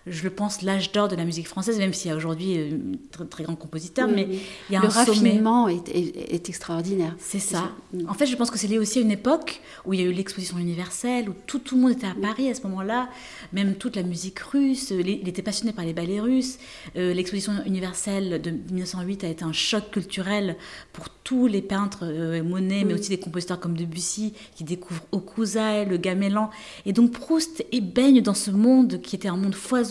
je 0.07 0.23
le 0.23 0.31
pense, 0.31 0.63
l'âge 0.63 0.91
d'or 0.91 1.07
de 1.07 1.15
la 1.15 1.25
musique 1.25 1.47
française, 1.47 1.77
même 1.77 1.93
s'il 1.93 2.09
y 2.09 2.13
a 2.13 2.17
aujourd'hui 2.17 2.57
euh, 2.57 2.77
très, 3.11 3.25
très 3.25 3.43
grands 3.43 3.55
compositeurs, 3.55 4.07
mais 4.07 4.27
il 4.69 4.73
y 4.73 4.75
a 4.75 4.79
le 4.79 4.87
un 4.87 4.89
raffinement 4.89 5.67
est, 5.67 5.89
est, 5.89 6.49
extraordinaire. 6.49 7.15
C'est 7.19 7.39
ça. 7.39 7.71
En 8.07 8.15
fait, 8.15 8.25
je 8.25 8.35
pense 8.35 8.49
que 8.49 8.57
c'est 8.57 8.67
lié 8.67 8.79
aussi 8.79 8.97
à 8.97 9.01
une 9.03 9.11
époque 9.11 9.61
où 9.85 9.93
il 9.93 9.99
y 9.99 10.03
a 10.03 10.05
eu 10.07 10.11
l'exposition 10.11 10.57
universelle, 10.57 11.29
où 11.29 11.33
tout, 11.45 11.59
tout 11.59 11.75
le 11.75 11.81
monde 11.81 11.91
était 11.91 12.07
à 12.07 12.15
Paris 12.19 12.49
à 12.49 12.55
ce 12.55 12.63
moment-là, 12.63 13.09
même 13.53 13.75
toute 13.75 13.95
la 13.95 14.01
musique 14.01 14.39
russe. 14.39 14.89
Il 14.89 15.27
était 15.29 15.43
passionné 15.43 15.71
par 15.71 15.85
les 15.85 15.93
ballets 15.93 16.19
russes. 16.19 16.57
Euh, 16.95 17.13
l'exposition 17.13 17.53
universelle 17.65 18.41
de 18.41 18.49
1908 18.49 19.23
a 19.23 19.27
été 19.27 19.43
un 19.43 19.53
choc 19.53 19.91
culturel 19.91 20.57
pour 20.93 21.09
tous 21.09 21.45
les 21.45 21.61
peintres, 21.61 21.99
euh, 22.03 22.41
Monet, 22.41 22.85
mais 22.85 22.95
aussi 22.95 23.09
des 23.09 23.19
compositeurs 23.19 23.59
comme 23.59 23.77
Debussy, 23.77 24.33
qui 24.55 24.63
découvrent 24.63 25.03
Okusa, 25.11 25.85
le 25.85 25.97
gamelan. 25.97 26.49
Et 26.87 26.93
donc 26.93 27.11
Proust 27.11 27.63
et 27.71 27.81
baigne 27.81 28.21
dans 28.21 28.33
ce 28.33 28.49
monde 28.49 28.99
qui 29.01 29.15
était 29.15 29.27
un 29.27 29.37
monde 29.37 29.53
foisonnant 29.53 29.90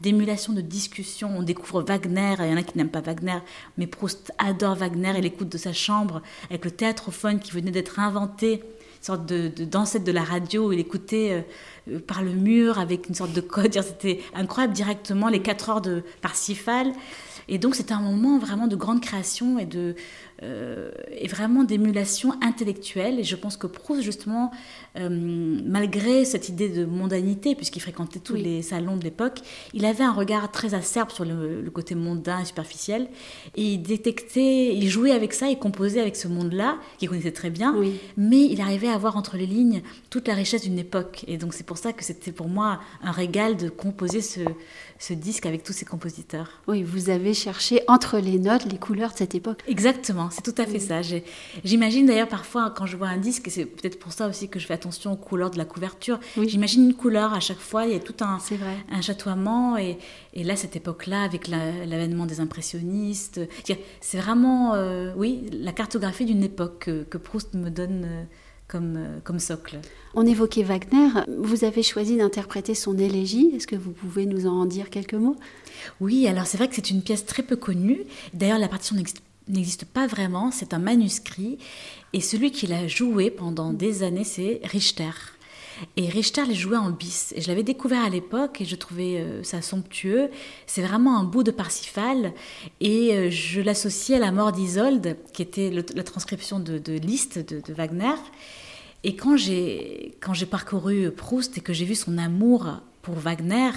d'émulation, 0.00 0.52
de 0.52 0.60
discussion. 0.60 1.30
On 1.36 1.42
découvre 1.42 1.82
Wagner, 1.82 2.34
il 2.38 2.50
y 2.50 2.52
en 2.52 2.56
a 2.56 2.62
qui 2.62 2.76
n'aiment 2.76 2.88
pas 2.88 3.00
Wagner, 3.00 3.38
mais 3.78 3.86
Proust 3.86 4.32
adore 4.38 4.76
Wagner 4.76 5.12
et 5.16 5.20
l'écoute 5.20 5.48
de 5.48 5.58
sa 5.58 5.72
chambre 5.72 6.22
avec 6.48 6.64
le 6.64 6.70
théâtrophone 6.70 7.38
qui 7.38 7.52
venait 7.52 7.70
d'être 7.70 7.98
inventé, 7.98 8.62
une 9.00 9.04
sorte 9.06 9.26
de, 9.26 9.48
d'ancêtre 9.64 10.04
de 10.04 10.12
la 10.12 10.24
radio, 10.24 10.72
il 10.72 10.78
écoutait 10.78 11.44
euh, 11.88 11.98
par 12.00 12.22
le 12.22 12.32
mur 12.32 12.78
avec 12.78 13.08
une 13.08 13.14
sorte 13.14 13.32
de 13.32 13.40
code. 13.40 13.72
C'était 13.72 14.20
incroyable 14.34 14.74
directement, 14.74 15.28
les 15.28 15.40
quatre 15.40 15.70
heures 15.70 15.80
de 15.80 16.02
Parsifal. 16.20 16.92
Et 17.48 17.58
donc 17.58 17.74
c'était 17.74 17.94
un 17.94 18.00
moment 18.00 18.38
vraiment 18.38 18.68
de 18.68 18.76
grande 18.76 19.00
création 19.00 19.58
et 19.58 19.66
de, 19.66 19.96
euh, 20.42 20.90
et 21.12 21.28
vraiment 21.28 21.64
d'émulation 21.64 22.32
intellectuelle. 22.40 23.20
Et 23.20 23.24
je 23.24 23.36
pense 23.36 23.58
que 23.58 23.66
Proust, 23.66 24.00
justement, 24.00 24.50
euh, 24.96 25.08
malgré 25.10 26.24
cette 26.24 26.48
idée 26.48 26.70
de 26.70 26.86
mondanité, 26.86 27.54
puisqu'il 27.54 27.80
fréquentait 27.80 28.20
tous 28.20 28.36
les 28.36 28.62
salons 28.62 28.96
de 28.96 29.04
l'époque, 29.04 29.40
il 29.74 29.84
avait 29.84 30.04
un 30.04 30.12
regard 30.12 30.50
très 30.50 30.72
acerbe 30.72 31.10
sur 31.10 31.26
le, 31.26 31.70
côté 31.72 31.94
mondain 31.94 32.40
et 32.40 32.44
superficiel. 32.46 33.08
Et 33.54 33.74
il 33.74 33.82
détectait, 33.82 34.74
il 34.74 34.88
jouait 34.88 35.12
avec 35.12 35.34
ça, 35.34 35.48
il 35.48 35.58
composait 35.58 36.00
avec 36.00 36.16
ce 36.16 36.26
monde-là, 36.26 36.78
qu'il 36.98 37.08
connaissait 37.08 37.32
très 37.32 37.50
bien, 37.50 37.76
mais 38.16 38.44
il 38.44 38.60
arrivait 38.60 38.88
à 38.88 38.96
voir 38.96 39.16
entre 39.16 39.36
les 39.36 39.46
lignes 39.46 39.82
toute 40.08 40.26
la 40.26 40.34
richesse 40.34 40.62
d'une 40.62 40.78
époque. 40.78 41.24
Et 41.28 41.36
donc 41.36 41.54
c'est 41.54 41.66
pour 41.66 41.76
ça 41.78 41.92
que 41.92 42.02
c'était 42.02 42.32
pour 42.32 42.48
moi 42.48 42.80
un 43.02 43.12
régal 43.12 43.56
de 43.56 43.68
composer 43.68 44.20
ce, 44.20 44.40
ce 44.98 45.12
disque 45.12 45.46
avec 45.46 45.62
tous 45.62 45.72
ces 45.72 45.84
compositeurs. 45.84 46.60
Oui, 46.66 46.82
vous 46.82 47.10
avez 47.10 47.34
cherché 47.34 47.82
entre 47.88 48.18
les 48.18 48.38
notes 48.38 48.70
les 48.70 48.78
couleurs 48.78 49.12
de 49.12 49.18
cette 49.18 49.34
époque. 49.34 49.62
Exactement 49.68 50.29
c'est 50.30 50.42
tout 50.42 50.54
à 50.58 50.66
fait 50.66 50.78
ça. 50.78 51.00
J'imagine 51.64 52.06
d'ailleurs 52.06 52.28
parfois 52.28 52.72
quand 52.76 52.86
je 52.86 52.96
vois 52.96 53.08
un 53.08 53.18
disque, 53.18 53.48
et 53.48 53.50
c'est 53.50 53.66
peut-être 53.66 53.98
pour 53.98 54.12
ça 54.12 54.28
aussi 54.28 54.48
que 54.48 54.58
je 54.58 54.66
fais 54.66 54.74
attention 54.74 55.12
aux 55.12 55.16
couleurs 55.16 55.50
de 55.50 55.58
la 55.58 55.64
couverture, 55.64 56.18
j'imagine 56.36 56.84
une 56.84 56.94
couleur 56.94 57.34
à 57.34 57.40
chaque 57.40 57.58
fois, 57.58 57.86
il 57.86 57.92
y 57.92 57.96
a 57.96 58.00
tout 58.00 58.14
un, 58.20 58.38
un 58.90 59.00
chatoiement. 59.00 59.76
Et, 59.76 59.98
et 60.34 60.44
là, 60.44 60.56
cette 60.56 60.76
époque-là, 60.76 61.22
avec 61.22 61.48
l'avènement 61.48 62.26
des 62.26 62.40
impressionnistes, 62.40 63.40
c'est 64.00 64.18
vraiment, 64.18 64.74
euh, 64.74 65.12
oui, 65.16 65.46
la 65.52 65.72
cartographie 65.72 66.24
d'une 66.24 66.42
époque 66.42 66.90
que, 67.08 67.18
Proust 67.18 67.54
me 67.54 67.70
donne. 67.70 68.04
Euh, 68.04 68.24
comme, 68.66 68.96
euh, 68.96 69.18
comme, 69.24 69.40
socle. 69.40 69.80
On 70.14 70.24
évoquait 70.24 70.62
Wagner. 70.62 71.08
Vous 71.38 71.64
avez 71.64 71.82
choisi 71.82 72.16
d'interpréter 72.16 72.76
son 72.76 72.96
élégie. 72.98 73.50
Est-ce 73.56 73.66
que 73.66 73.74
vous 73.74 73.90
pouvez 73.90 74.26
nous 74.26 74.46
en 74.46 74.64
dire 74.64 74.90
quelques 74.90 75.14
mots? 75.14 75.34
Oui, 76.00 76.28
alors 76.28 76.46
c'est 76.46 76.56
vrai 76.56 76.68
que 76.68 76.76
c'est 76.76 76.90
une 76.90 77.02
pièce 77.02 77.26
très 77.26 77.42
peu 77.42 77.56
connue. 77.56 78.02
D'ailleurs, 78.32 78.60
la 78.60 78.68
partition 78.68 78.94
n'existe 78.94 79.22
n'existe 79.48 79.84
pas 79.84 80.06
vraiment, 80.06 80.50
c'est 80.50 80.74
un 80.74 80.78
manuscrit. 80.78 81.58
Et 82.12 82.20
celui 82.20 82.50
qui 82.50 82.66
l'a 82.66 82.88
joué 82.88 83.30
pendant 83.30 83.72
des 83.72 84.02
années, 84.02 84.24
c'est 84.24 84.60
Richter. 84.64 85.10
Et 85.96 86.08
Richter 86.08 86.44
l'a 86.44 86.54
joué 86.54 86.76
en 86.76 86.90
bis. 86.90 87.32
Et 87.36 87.40
je 87.40 87.48
l'avais 87.48 87.62
découvert 87.62 88.04
à 88.04 88.10
l'époque 88.10 88.60
et 88.60 88.64
je 88.64 88.76
trouvais 88.76 89.18
euh, 89.18 89.42
ça 89.42 89.62
somptueux. 89.62 90.30
C'est 90.66 90.82
vraiment 90.82 91.18
un 91.18 91.24
bout 91.24 91.42
de 91.42 91.50
Parsifal. 91.50 92.32
Et 92.80 93.14
euh, 93.14 93.30
je 93.30 93.60
l'associais 93.60 94.16
à 94.16 94.18
la 94.18 94.32
mort 94.32 94.52
d'Isolde, 94.52 95.16
qui 95.32 95.42
était 95.42 95.70
la 95.70 96.02
transcription 96.02 96.60
de, 96.60 96.78
de 96.78 96.92
Liszt 96.94 97.38
de, 97.38 97.60
de 97.60 97.72
Wagner. 97.72 98.16
Et 99.02 99.16
quand 99.16 99.36
j'ai 99.36 100.12
parcouru 100.50 101.10
Proust 101.10 101.56
et 101.56 101.60
que 101.62 101.72
j'ai 101.72 101.86
vu 101.86 101.94
son 101.94 102.18
amour 102.18 102.66
pour 103.00 103.14
Wagner, 103.14 103.70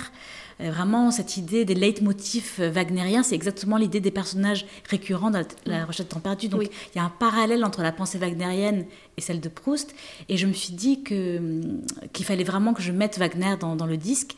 vraiment 0.60 1.12
cette 1.12 1.38
idée 1.38 1.66
des 1.66 1.76
leitmotifs 1.76 2.60
euh, 2.60 2.70
wagnériens, 2.70 3.24
c'est 3.24 3.36
exactement 3.36 3.78
l'idée 3.78 4.00
des 4.00 4.12
personnages 4.12 4.66
récurrents 4.90 5.32
dans 5.32 5.44
la, 5.66 5.86
recherche 5.86 6.08
de 6.08 6.14
temps 6.14 6.20
perdu. 6.20 6.48
Donc 6.48 6.64
il 6.64 6.98
y 6.98 7.00
a 7.00 7.04
un 7.04 7.10
parallèle 7.10 7.64
entre 7.64 7.82
la 7.82 7.92
pensée 7.92 8.18
wagnérienne 8.18 8.86
et 9.18 9.22
celle 9.22 9.40
de 9.40 9.50
Proust. 9.50 9.94
Et 10.30 10.38
je 10.38 10.48
me 10.48 10.54
suis 10.54 10.74
dit 10.74 11.04
que, 11.04 11.38
hum, 11.38 11.82
qu'il 12.14 12.26
fallait 12.26 12.44
vraiment 12.44 12.74
que 12.74 12.82
je 12.82 12.92
mette 12.92 13.18
Wagner 13.18 13.56
dans, 13.60 13.76
dans 13.76 13.86
le 13.86 13.98
disque. 13.98 14.36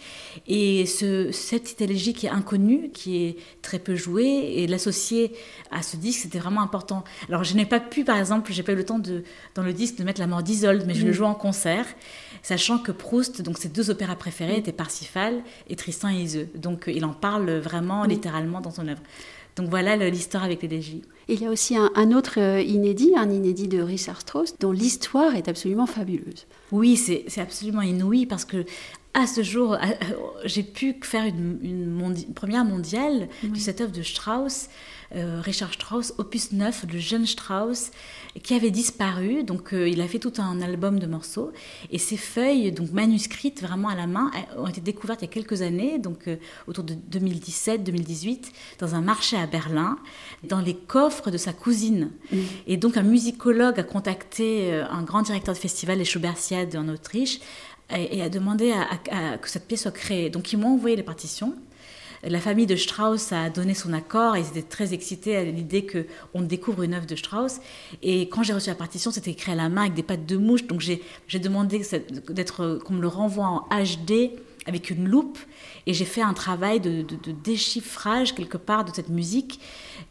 Et 0.48 0.86
ce, 0.86 1.32
cette 1.32 1.82
élégie 1.82 2.14
qui 2.14 2.26
est 2.28 2.30
inconnue, 2.32 2.90
qui 2.92 3.24
est 3.24 3.38
très 3.62 3.80
peu 3.80 3.96
jouée, 3.96 4.54
et 4.58 4.68
l'associer 4.68 5.34
à 5.72 5.82
ce 5.82 5.98
disque, 5.98 6.22
c'était 6.22 6.40
vraiment 6.40 6.62
important. 6.62 7.04
Alors 7.30 7.44
je 7.44 7.56
n'ai 7.56 7.66
pas 7.66 7.80
pu, 7.80 8.04
par 8.04 8.18
exemple, 8.18 8.52
j'ai 8.52 8.64
pas 8.64 8.74
eu 8.74 8.78
le 8.78 8.86
temps 8.86 9.00
de, 9.00 9.24
dans 9.54 9.64
le 9.64 9.74
disque 9.74 9.98
de 9.98 10.04
mettre 10.04 10.20
La 10.20 10.28
mort 10.28 10.44
d'Isolde, 10.44 10.84
mais 10.88 10.94
je 10.94 11.06
le 11.06 11.12
mm. 11.12 11.16
joue 11.16 11.26
en 11.26 11.36
concert, 11.36 11.86
sachant 12.44 12.78
que 12.78 12.92
Proust, 12.92 13.42
donc 13.42 13.58
ses 13.58 13.70
deux 13.70 13.90
opéras 13.90 14.16
préférés 14.16 14.56
mm. 14.56 14.60
étaient 14.60 14.72
Parsifal 14.72 15.44
et 15.70 15.76
Tristan 15.76 16.05
et. 16.08 16.50
Donc 16.56 16.86
il 16.88 17.06
en 17.06 17.14
parle 17.14 17.52
vraiment 17.58 18.04
littéralement 18.06 18.62
dans 18.62 18.72
son 18.72 18.88
œuvre. 18.88 19.02
Donc 19.56 19.70
voilà 19.70 19.96
l'histoire 20.10 20.44
avec 20.44 20.62
l'élégie. 20.62 21.02
Il 21.28 21.42
y 21.42 21.46
a 21.46 21.50
aussi 21.50 21.76
un, 21.78 22.12
autre 22.12 22.40
euh, 22.40 22.62
inédit, 22.62 23.14
un 23.16 23.30
inédit 23.30 23.68
de 23.68 23.82
Richard 23.82 24.22
Strauss, 24.22 24.60
dont 24.60 24.72
l'histoire 24.72 25.36
est 25.36 25.48
absolument 25.48 25.86
fabuleuse. 25.86 26.46
Oui, 26.72 26.98
c'est 26.98 27.42
absolument 27.42 27.82
inouï 27.82 28.26
parce 28.26 28.46
que 28.46 28.66
à 29.14 29.28
ce 29.28 29.44
jour, 29.44 29.78
j'ai 30.44 30.62
pu 30.62 30.98
faire 31.02 31.24
une, 31.24 32.34
première 32.36 32.66
mondiale 32.66 33.30
de 33.44 33.58
cette 33.58 33.80
œuvre 33.80 33.94
de 33.94 34.04
Strauss 34.04 34.68
euh, 35.16 35.42
Richard 35.42 35.74
Strauss, 35.74 36.14
opus 36.18 36.52
9, 36.52 36.86
le 36.92 37.00
jeune 37.00 37.26
Strauss, 37.26 37.92
qui 38.44 38.54
avait 38.54 38.72
disparu. 38.72 39.44
Donc 39.44 39.74
euh, 39.74 39.88
il 39.88 40.02
a 40.02 40.08
fait 40.08 40.20
tout 40.20 40.34
un 40.38 40.62
album 40.62 41.00
de 41.00 41.08
morceaux. 41.08 41.52
Et 41.92 41.98
ces 41.98 42.18
feuilles, 42.18 42.72
donc 42.72 42.92
manuscrites 42.92 43.62
vraiment 43.62 43.90
à 43.90 43.96
la 43.96 44.08
main, 44.08 44.32
ont 44.58 44.68
été 44.68 44.82
découvertes 44.82 45.22
il 45.22 45.26
y 45.26 45.30
a 45.30 45.34
quelques 45.34 45.62
années, 45.62 46.00
donc 46.00 46.30
autour 46.68 46.84
de 46.84 46.94
2017-2018, 47.12 48.46
dans 48.80 48.96
un 48.96 49.02
marché 49.02 49.38
à 49.38 49.48
Berlin, 49.48 49.98
dans 50.44 50.60
les 50.60 50.76
coffres 50.76 51.32
de 51.32 51.38
sa 51.38 51.54
cousine. 51.54 52.12
Mmh. 52.32 52.38
Et 52.68 52.78
donc 52.78 52.98
un 52.98 53.04
musicologue 53.04 53.80
a 53.80 53.84
contacté 53.84 54.74
un 54.74 55.04
grand 55.04 55.22
directeur 55.22 55.54
de 55.54 55.60
festival, 55.60 56.00
les 56.00 56.06
Schubertiades 56.06 56.76
en 56.76 56.88
Autriche, 56.90 57.40
et, 57.94 58.22
a 58.22 58.30
demandé 58.30 58.72
à, 58.72 59.38
que 59.38 59.50
cette 59.50 59.68
pièce 59.68 59.84
soit 59.84 59.92
créée. 59.92 60.30
Donc 60.30 60.52
ils 60.54 60.58
m'ont 60.58 60.74
envoyé 60.74 60.96
les 60.96 61.04
partitions. 61.04 61.56
La 62.28 62.40
famille 62.40 62.66
de 62.66 62.76
Strauss 62.76 63.32
a 63.32 63.52
donné 63.52 63.76
son 63.76 63.94
accord 63.94 64.36
et 64.36 64.40
ils 64.40 64.48
étaient 64.48 64.64
très 64.64 64.94
excités 64.96 65.36
à 65.36 65.44
l'idée 65.44 65.86
qu'on 65.86 66.42
découvre 66.42 66.82
une 66.82 66.96
œuvre 66.96 67.06
de 67.06 67.16
Strauss. 67.16 67.60
Et 68.02 68.30
quand 68.30 68.42
j'ai 68.42 68.54
reçu 68.54 68.70
la 68.70 68.76
partition, 68.76 69.12
c'était 69.12 69.32
écrit 69.32 69.52
à 69.52 69.56
la 69.56 69.70
main 69.70 69.82
avec 69.82 69.94
des 69.94 70.02
pattes 70.02 70.26
de 70.26 70.36
mouche. 70.36 70.66
Donc 70.66 70.82
j'ai 70.82 71.40
demandé 71.40 71.82
qu'on 71.82 72.94
me 72.94 73.02
le 73.02 73.08
renvoie 73.08 73.46
en 73.46 73.84
HD 73.84 74.32
avec 74.66 74.90
une 74.90 75.08
loupe 75.08 75.38
et 75.86 75.94
j'ai 75.94 76.06
fait 76.06 76.22
un 76.22 76.34
travail 76.34 76.80
de, 76.80 77.06
déchiffrage 77.44 78.34
quelque 78.34 78.58
part 78.58 78.86
de 78.86 78.92
cette 78.94 79.10
musique 79.10 79.60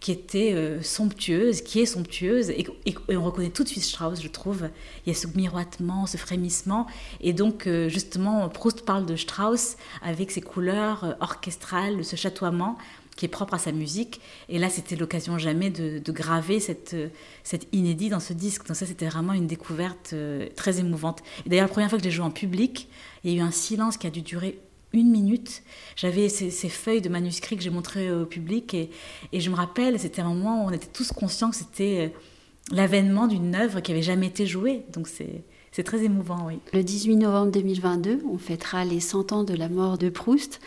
qui 0.00 0.12
était 0.12 0.52
euh, 0.54 0.82
somptueuse, 0.82 1.62
qui 1.62 1.80
est 1.80 1.87
somptueuse 1.87 2.50
et, 2.50 2.66
on 3.08 3.23
reconnaît 3.23 3.50
tout 3.50 3.64
de 3.64 3.68
suite 3.68 3.82
Strauss, 3.82 4.23
je 4.23 4.28
trouve. 4.28 4.68
Il 5.04 5.12
y 5.12 5.16
a 5.16 5.18
ce 5.18 5.26
miroitement, 5.26 6.06
ce 6.06 6.16
frémissement 6.16 6.87
et 7.20 7.32
donc 7.32 7.66
euh, 7.66 7.88
justement 7.88 8.49
Proust 8.49 8.84
parle 8.84 9.06
de 9.06 9.16
Strauss 9.16 9.76
avec 10.02 10.30
ses 10.30 10.40
couleurs 10.40 11.04
euh, 11.04 11.12
orchestrales, 11.20 12.04
ce 12.04 12.16
chatoiement 12.16 12.78
qui 13.16 13.25
est 13.26 13.28
propre 13.28 13.54
à 13.54 13.59
sa 13.59 13.73
musique. 13.73 14.21
Et 14.49 14.59
là, 14.59 14.68
c'était 14.68 14.97
l'occasion 14.97 15.38
jamais 15.38 15.71
de, 15.71 16.00
graver 16.12 16.61
cette, 16.61 16.97
cette 17.42 17.66
inédit 17.73 18.09
dans 18.09 18.21
ce 18.21 18.33
disque. 18.33 18.66
Donc 18.66 18.76
ça, 18.76 18.87
c'était 18.87 19.06
vraiment 19.06 19.33
une 19.33 19.47
découverte 19.47 20.14
très 20.56 20.80
émouvante. 20.80 21.23
Et 21.47 21.49
d'ailleurs, 21.49 21.66
la 21.66 21.73
première 21.73 21.90
fois 21.90 21.99
que 21.99 22.04
j'ai 22.04 22.11
joué 22.11 22.25
en 22.25 22.30
public, 22.30 22.88
il 23.23 23.33
y 23.33 23.35
a 23.35 23.38
eu 23.38 23.42
un 23.42 23.50
silence 23.50 23.97
qui 23.97 24.06
a 24.06 24.11
dû 24.11 24.23
durer 24.23 24.59
une 24.94 25.11
minute. 25.11 25.62
J'avais 25.97 26.28
ces, 26.28 26.50
feuilles 26.68 27.02
de 27.02 27.09
manuscrits 27.09 27.56
que 27.56 27.62
j'ai 27.62 27.71
montrées 27.71 28.12
au 28.12 28.25
public 28.25 28.75
et, 28.75 28.90
et 29.33 29.40
je 29.40 29.50
me 29.50 29.56
rappelle, 29.56 29.99
c'était 29.99 30.23
un 30.23 30.28
moment 30.28 30.64
où 30.64 30.68
on 30.68 30.71
était 30.71 30.87
tous 30.87 31.12
conscients 31.12 31.50
que 31.50 31.56
c'était 31.56 32.12
euh, 32.12 32.75
l'avènement 32.75 33.26
d'une 33.26 33.54
œuvre 33.54 33.80
qui 33.80 33.92
avait 33.92 34.02
jamais 34.02 34.28
été 34.28 34.47
jouée. 34.47 34.85
Donc 34.92 35.09
c'est 35.09 35.42
c'est 35.73 35.83
très 35.83 36.04
émouvant, 36.04 36.47
oui. 36.47 36.61
Le 36.73 36.85
18 36.85 37.16
novembre 37.16 37.50
2022, 37.50 38.21
on 38.33 38.38
fêtera 38.38 38.85
les 38.85 39.00
100 39.00 39.33
ans 39.33 39.42
de 39.42 39.54
la 39.54 39.68
mort 39.68 39.99
de 39.99 40.09
Proust. 40.09 40.61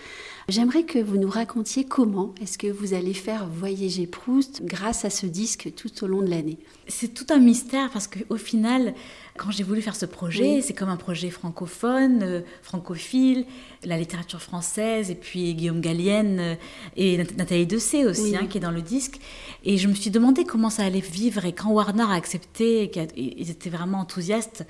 J'aimerais 0.50 0.84
que 0.84 1.00
vous 1.00 1.18
nous 1.18 1.30
racontiez 1.30 1.84
comment 1.84 2.34
est-ce 2.42 2.58
que 2.58 2.68
vous 2.68 2.94
allez 2.94 3.14
faire 3.14 3.50
voyager 3.50 4.08
Proust 4.08 4.64
grâce 4.64 5.04
à 5.04 5.10
ce 5.10 5.26
disque 5.26 5.74
tout 5.76 6.06
au 6.06 6.08
long 6.08 6.22
de 6.22 6.30
l'année. 6.30 6.58
C'est 6.88 7.14
tout 7.14 7.26
un 7.32 7.40
mystère 7.40 7.90
parce 7.92 8.08
qu'au 8.08 8.38
final, 8.38 8.94
quand 9.36 9.52
j'ai 9.52 9.64
voulu 9.64 9.82
faire 9.82 9.98
ce 9.98 10.06
projet, 10.06 10.62
c'est 10.62 10.74
comme 10.74 10.88
un 10.88 10.96
projet 10.96 11.30
francophone, 11.32 12.24
euh, 12.24 12.42
francophile, 12.62 13.46
la 13.84 13.98
littérature 13.98 14.42
française, 14.42 15.12
et 15.12 15.16
puis 15.16 15.54
Guillaume 15.54 15.82
Gallienne 15.82 16.40
euh, 16.40 16.56
et 16.96 17.18
Nathalie 17.18 17.68
Dessay 17.68 18.06
aussi, 18.06 18.38
hein, 18.38 18.48
qui 18.50 18.58
est 18.58 18.62
dans 18.62 18.72
le 18.72 18.82
disque. 18.82 19.20
Et 19.66 19.78
je 19.78 19.90
me 19.90 19.94
suis 19.94 20.12
demandé 20.12 20.46
comment 20.46 20.70
ça 20.70 20.86
allait 20.86 21.02
vivre. 21.02 21.44
Et 21.44 21.52
quand 21.52 21.72
Warner 21.72 22.04
a 22.04 22.14
accepté, 22.14 22.90
ils 23.18 23.52
étaient 23.52 23.70
vraiment 23.70 24.00
enthousiastes, 24.00 24.66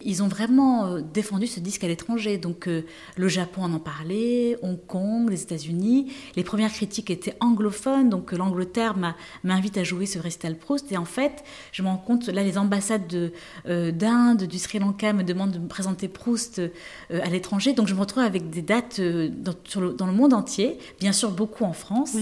ils 0.00 0.24
ont 0.24 0.28
vraiment 0.28 0.86
euh, 0.86 1.00
défendu 1.02 1.46
ce 1.46 1.60
disque 1.60 1.84
à 1.84 1.88
l'étranger. 1.88 2.36
Donc 2.36 2.68
le 2.68 3.28
Japon 3.28 3.62
en 3.62 3.72
en 3.72 3.78
parlait, 3.78 4.56
Hong 4.62 4.78
Kong, 4.86 5.19
les 5.28 5.42
États-Unis. 5.42 6.12
Les 6.36 6.44
premières 6.44 6.72
critiques 6.72 7.10
étaient 7.10 7.36
anglophones, 7.40 8.08
donc 8.08 8.32
l'Angleterre 8.32 8.96
m'invite 9.44 9.78
à 9.78 9.84
jouer 9.84 10.06
ce 10.06 10.18
récital 10.18 10.56
Proust. 10.56 10.90
Et 10.92 10.96
en 10.96 11.04
fait, 11.04 11.44
je 11.72 11.82
me 11.82 11.88
rends 11.88 11.96
compte, 11.96 12.28
là, 12.28 12.42
les 12.42 12.58
ambassades 12.58 13.32
d'un 13.66 14.34
du 14.34 14.58
Sri 14.58 14.78
Lanka 14.78 15.12
me 15.12 15.22
demande 15.22 15.52
de 15.52 15.58
me 15.58 15.68
présenter 15.68 16.08
Proust 16.08 16.58
euh, 16.58 17.20
à 17.22 17.28
l'étranger. 17.28 17.72
Donc 17.72 17.88
je 17.88 17.94
me 17.94 18.00
retrouve 18.00 18.22
avec 18.22 18.50
des 18.50 18.62
dates 18.62 18.98
euh, 18.98 19.28
dans, 19.30 20.06
le, 20.06 20.12
monde 20.12 20.32
entier, 20.32 20.78
bien 20.98 21.12
sûr 21.12 21.30
beaucoup 21.30 21.64
en 21.64 21.72
France. 21.72 22.16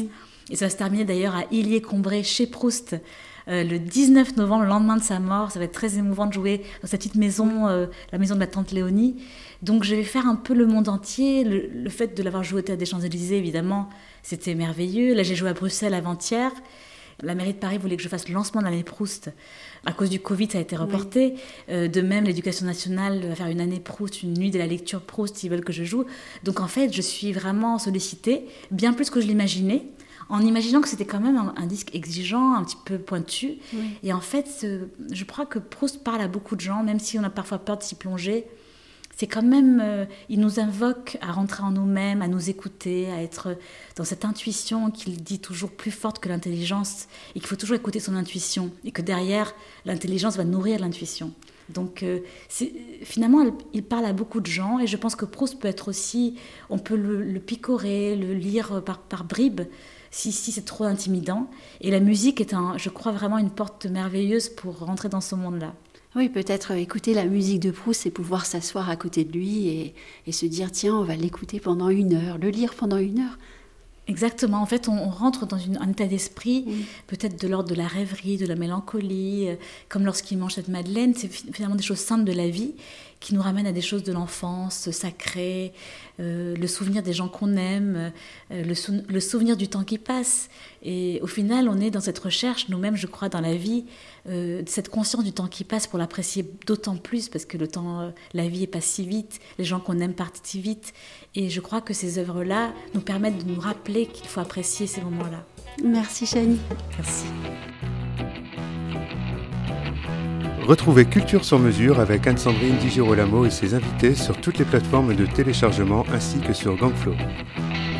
Et 0.50 0.56
ça 0.56 0.66
va 0.66 0.70
se 0.70 0.76
terminer 0.76 1.04
d'ailleurs 1.04 1.34
à 1.34 1.44
Illier-Combré 1.50 2.22
chez 2.22 2.46
Proust. 2.46 2.96
Euh, 3.48 3.64
le 3.64 3.78
19 3.78 4.36
novembre, 4.36 4.62
le 4.64 4.68
lendemain 4.68 4.96
de 4.96 5.02
sa 5.02 5.20
mort, 5.20 5.50
ça 5.50 5.58
va 5.58 5.66
être 5.66 5.72
très 5.72 5.98
émouvant 5.98 6.26
de 6.26 6.32
jouer 6.32 6.62
dans 6.82 6.88
sa 6.88 6.96
petite 6.96 7.14
maison, 7.14 7.66
la 7.66 8.18
maison 8.18 8.34
de 8.34 8.40
ma 8.40 8.46
tante 8.46 8.72
Léonie. 8.72 9.16
Donc 9.62 9.84
je 9.84 9.94
vais 9.94 10.04
faire 10.04 10.26
un 10.26 10.36
peu 10.36 10.54
le 10.54 10.66
monde 10.66 10.88
entier. 10.88 11.44
Le, 11.44 11.90
fait 11.90 12.16
de 12.16 12.22
l'avoir 12.22 12.44
joué 12.44 12.60
au 12.60 12.62
Théâtre 12.62 12.78
des 12.78 12.86
Champs-Élysées, 12.86 13.38
évidemment, 13.38 13.88
c'était 14.22 14.54
merveilleux. 14.54 15.14
Là, 15.14 15.22
j'ai 15.22 15.34
joué 15.34 15.48
à 15.48 15.54
Bruxelles 15.54 15.94
avant-hier. 15.94 16.52
La 17.20 17.34
mairie 17.34 17.52
de 17.52 17.58
Paris 17.58 17.78
voulait 17.78 17.96
que 17.96 18.02
je 18.02 18.08
fasse 18.08 18.28
le 18.28 18.34
lancement 18.34 18.60
de 18.60 18.66
l'année 18.66 18.84
Proust. 18.84 19.32
À 19.84 19.92
cause 19.92 20.08
du 20.08 20.20
Covid, 20.20 20.48
ça 20.52 20.58
a 20.58 20.60
été 20.60 20.76
reporté. 20.76 21.34
Euh, 21.68 21.88
de 21.88 22.00
même, 22.00 22.24
l'éducation 22.24 22.64
nationale 22.64 23.26
va 23.26 23.34
faire 23.34 23.48
une 23.48 23.60
année 23.60 23.80
Proust, 23.80 24.22
une 24.22 24.34
nuit 24.34 24.52
de 24.52 24.58
la 24.58 24.68
lecture 24.68 25.00
Proust, 25.00 25.42
ils 25.42 25.50
veulent 25.50 25.64
que 25.64 25.72
je 25.72 25.82
joue. 25.82 26.04
Donc 26.44 26.60
en 26.60 26.68
fait, 26.68 26.92
je 26.92 27.02
suis 27.02 27.32
vraiment 27.32 27.80
sollicitée, 27.80 28.46
bien 28.70 28.92
plus 28.92 29.10
que 29.10 29.20
je 29.20 29.26
l'imaginais 29.26 29.86
en 30.28 30.40
imaginant 30.40 30.80
que 30.80 30.88
c'était 30.88 31.06
quand 31.06 31.20
même 31.20 31.52
un, 31.56 31.66
disque 31.66 31.94
exigeant, 31.94 32.54
un 32.54 32.62
petit 32.62 32.76
peu 32.84 32.98
pointu. 32.98 33.54
Et 34.02 34.12
en 34.12 34.20
fait, 34.20 34.66
je 35.10 35.24
crois 35.24 35.46
que 35.46 35.58
Proust 35.58 36.04
parle 36.04 36.20
à 36.20 36.28
beaucoup 36.28 36.54
de 36.54 36.60
gens, 36.60 36.82
même 36.82 37.00
si 37.00 37.18
on 37.18 37.24
a 37.24 37.30
parfois 37.30 37.58
peur 37.58 37.78
de 37.78 37.82
s'y 37.82 37.94
plonger 37.94 38.46
c'est 39.18 39.26
quand 39.26 39.42
même, 39.42 39.80
euh, 39.82 40.04
il 40.28 40.38
nous 40.38 40.60
invoque 40.60 41.18
à 41.20 41.32
rentrer 41.32 41.64
en 41.64 41.72
nous-mêmes, 41.72 42.22
à 42.22 42.28
nous 42.28 42.50
écouter, 42.50 43.10
à 43.10 43.20
être 43.20 43.58
dans 43.96 44.04
cette 44.04 44.24
intuition 44.24 44.92
qu'il 44.92 45.20
dit 45.24 45.40
toujours 45.40 45.72
plus 45.72 45.90
forte 45.90 46.20
que 46.20 46.28
l'intelligence, 46.28 47.08
et 47.34 47.40
qu'il 47.40 47.48
faut 47.48 47.56
toujours 47.56 47.74
écouter 47.74 47.98
son 47.98 48.14
intuition, 48.14 48.70
et 48.84 48.92
que 48.92 49.02
derrière, 49.02 49.52
l'intelligence 49.84 50.36
va 50.36 50.44
nourrir 50.44 50.78
l'intuition. 50.78 51.32
Donc 51.68 52.04
euh, 52.04 52.20
finalement, 53.02 53.44
il 53.72 53.82
parle 53.82 54.04
à 54.04 54.12
beaucoup 54.12 54.40
de 54.40 54.46
gens, 54.46 54.78
et 54.78 54.86
je 54.86 54.96
pense 54.96 55.16
que 55.16 55.24
Proust 55.24 55.58
peut 55.58 55.66
être 55.66 55.88
aussi, 55.88 56.38
on 56.70 56.78
peut 56.78 56.96
le, 56.96 57.40
picorer, 57.40 58.14
le 58.14 58.34
lire 58.34 58.84
par, 58.84 59.24
bribes, 59.24 59.62
si, 60.12 60.30
si 60.30 60.52
c'est 60.52 60.64
trop 60.64 60.84
intimidant. 60.84 61.50
Et 61.80 61.90
la 61.90 61.98
musique 61.98 62.40
est, 62.40 62.54
un, 62.54 62.78
je 62.78 62.88
crois, 62.88 63.10
vraiment 63.10 63.38
une 63.38 63.50
porte 63.50 63.86
merveilleuse 63.86 64.48
pour 64.48 64.78
rentrer 64.78 65.08
dans 65.08 65.20
ce 65.20 65.34
monde-là. 65.34 65.74
Oui, 66.16 66.28
peut-être 66.30 66.72
écouter 66.72 67.12
la 67.12 67.26
musique 67.26 67.60
de 67.60 67.70
Proust 67.70 68.06
et 68.06 68.10
pouvoir 68.10 68.46
s'asseoir 68.46 68.88
à 68.88 68.96
côté 68.96 69.24
de 69.24 69.32
lui 69.32 69.94
et, 70.26 70.32
se 70.32 70.46
dire 70.46 70.72
tiens, 70.72 70.94
on 70.94 71.04
va 71.04 71.16
l'écouter 71.16 71.60
pendant 71.60 71.90
une 71.90 72.14
heure, 72.14 72.38
le 72.38 72.48
lire 72.48 72.74
pendant 72.74 72.96
une 72.96 73.20
heure. 73.20 73.38
Exactement. 74.06 74.62
En 74.62 74.66
fait, 74.66 74.88
on, 74.88 75.10
rentre 75.10 75.46
dans 75.46 75.58
une, 75.58 75.76
un 75.76 75.90
état 75.90 76.06
d'esprit, 76.06 76.64
peut-être 77.08 77.38
de 77.38 77.46
l'ordre 77.46 77.68
de 77.68 77.74
la 77.74 77.86
rêverie, 77.86 78.38
de 78.38 78.46
la 78.46 78.54
mélancolie, 78.54 79.48
euh, 79.48 79.56
comme 79.90 80.06
lorsqu'il 80.06 80.38
mange 80.38 80.54
cette 80.54 80.68
madeleine. 80.68 81.12
C'est 81.14 81.28
finalement 81.28 81.76
des 81.76 81.82
choses 81.82 81.98
simples 81.98 82.24
de 82.24 82.32
la 82.32 82.48
vie 82.48 82.72
qui 83.20 83.34
nous 83.34 83.42
ramènent 83.42 83.66
à 83.66 83.72
des 83.72 83.80
choses 83.80 84.02
de 84.02 84.12
l'enfance, 84.12 84.90
sacrées, 84.90 85.72
euh, 86.20 86.54
le 86.56 86.66
souvenir 86.66 87.02
des 87.02 87.12
gens 87.12 87.28
qu'on 87.28 87.56
aime, 87.56 88.12
euh, 88.50 88.64
le, 88.64 89.20
souvenir 89.20 89.56
du 89.56 89.68
temps 89.68 89.84
qui 89.84 89.98
passe. 89.98 90.48
Et 90.82 91.18
au 91.22 91.26
final, 91.26 91.68
on 91.68 91.80
est 91.80 91.90
dans 91.90 92.00
cette 92.00 92.18
recherche, 92.18 92.68
nous-mêmes, 92.68 92.96
je 92.96 93.06
crois, 93.06 93.28
dans 93.28 93.40
la 93.40 93.54
vie, 93.54 93.84
euh, 94.28 94.62
cette 94.66 94.88
conscience 94.88 95.24
du 95.24 95.32
temps 95.32 95.46
qui 95.46 95.64
passe 95.64 95.86
pour 95.86 95.98
l'apprécier 95.98 96.44
d'autant 96.66 96.96
plus, 96.96 97.28
parce 97.28 97.44
que 97.44 97.56
le 97.56 97.68
temps, 97.68 98.12
la 98.34 98.48
vie 98.48 98.66
passe 98.66 98.84
si 98.84 99.06
vite, 99.06 99.40
les 99.58 99.64
gens 99.64 99.80
qu'on 99.80 99.98
aime 99.98 100.14
partent 100.14 100.40
si 100.42 100.60
vite. 100.60 100.92
Et 101.34 101.50
je 101.50 101.60
crois 101.60 101.80
que 101.80 101.94
ces 101.94 102.18
œuvres-là 102.18 102.72
nous 102.94 103.00
permettent 103.00 103.44
de 103.44 103.50
nous 103.52 103.60
rappeler 103.60 104.06
qu'il 104.06 104.28
faut 104.28 104.40
apprécier 104.40 104.86
ces 104.86 105.00
moments-là. 105.00 105.44
Merci, 105.82 106.26
Chani. 106.26 106.58
Merci. 106.96 107.26
Retrouvez 110.68 111.06
Culture 111.06 111.46
sur 111.46 111.58
mesure 111.58 111.98
avec 111.98 112.26
Anne-Sandrine 112.26 112.76
Di 112.76 112.90
Girolamo 112.90 113.46
et 113.46 113.50
ses 113.50 113.72
invités 113.72 114.14
sur 114.14 114.38
toutes 114.38 114.58
les 114.58 114.66
plateformes 114.66 115.14
de 115.14 115.24
téléchargement 115.24 116.04
ainsi 116.12 116.40
que 116.40 116.52
sur 116.52 116.76
Gangflow. 116.76 117.14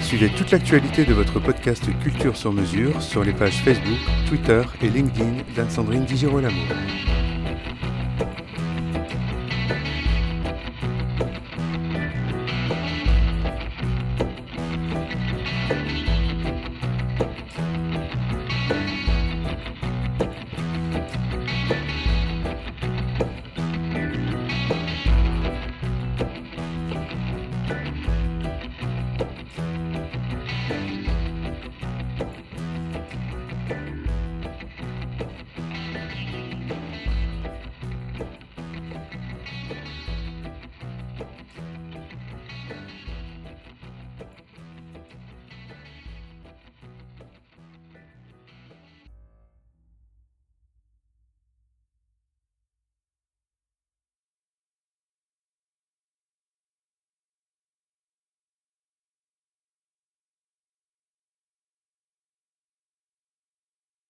Suivez 0.02 0.28
toute 0.28 0.50
l'actualité 0.50 1.06
de 1.06 1.14
votre 1.14 1.40
podcast 1.40 1.82
Culture 2.02 2.36
sur 2.36 2.52
mesure 2.52 3.00
sur 3.00 3.24
les 3.24 3.32
pages 3.32 3.62
Facebook, 3.62 3.98
Twitter 4.28 4.60
et 4.82 4.90
LinkedIn 4.90 5.44
d'Anne-Sandrine 5.56 6.04
Di 6.04 6.18
Girolamo. 6.18 6.60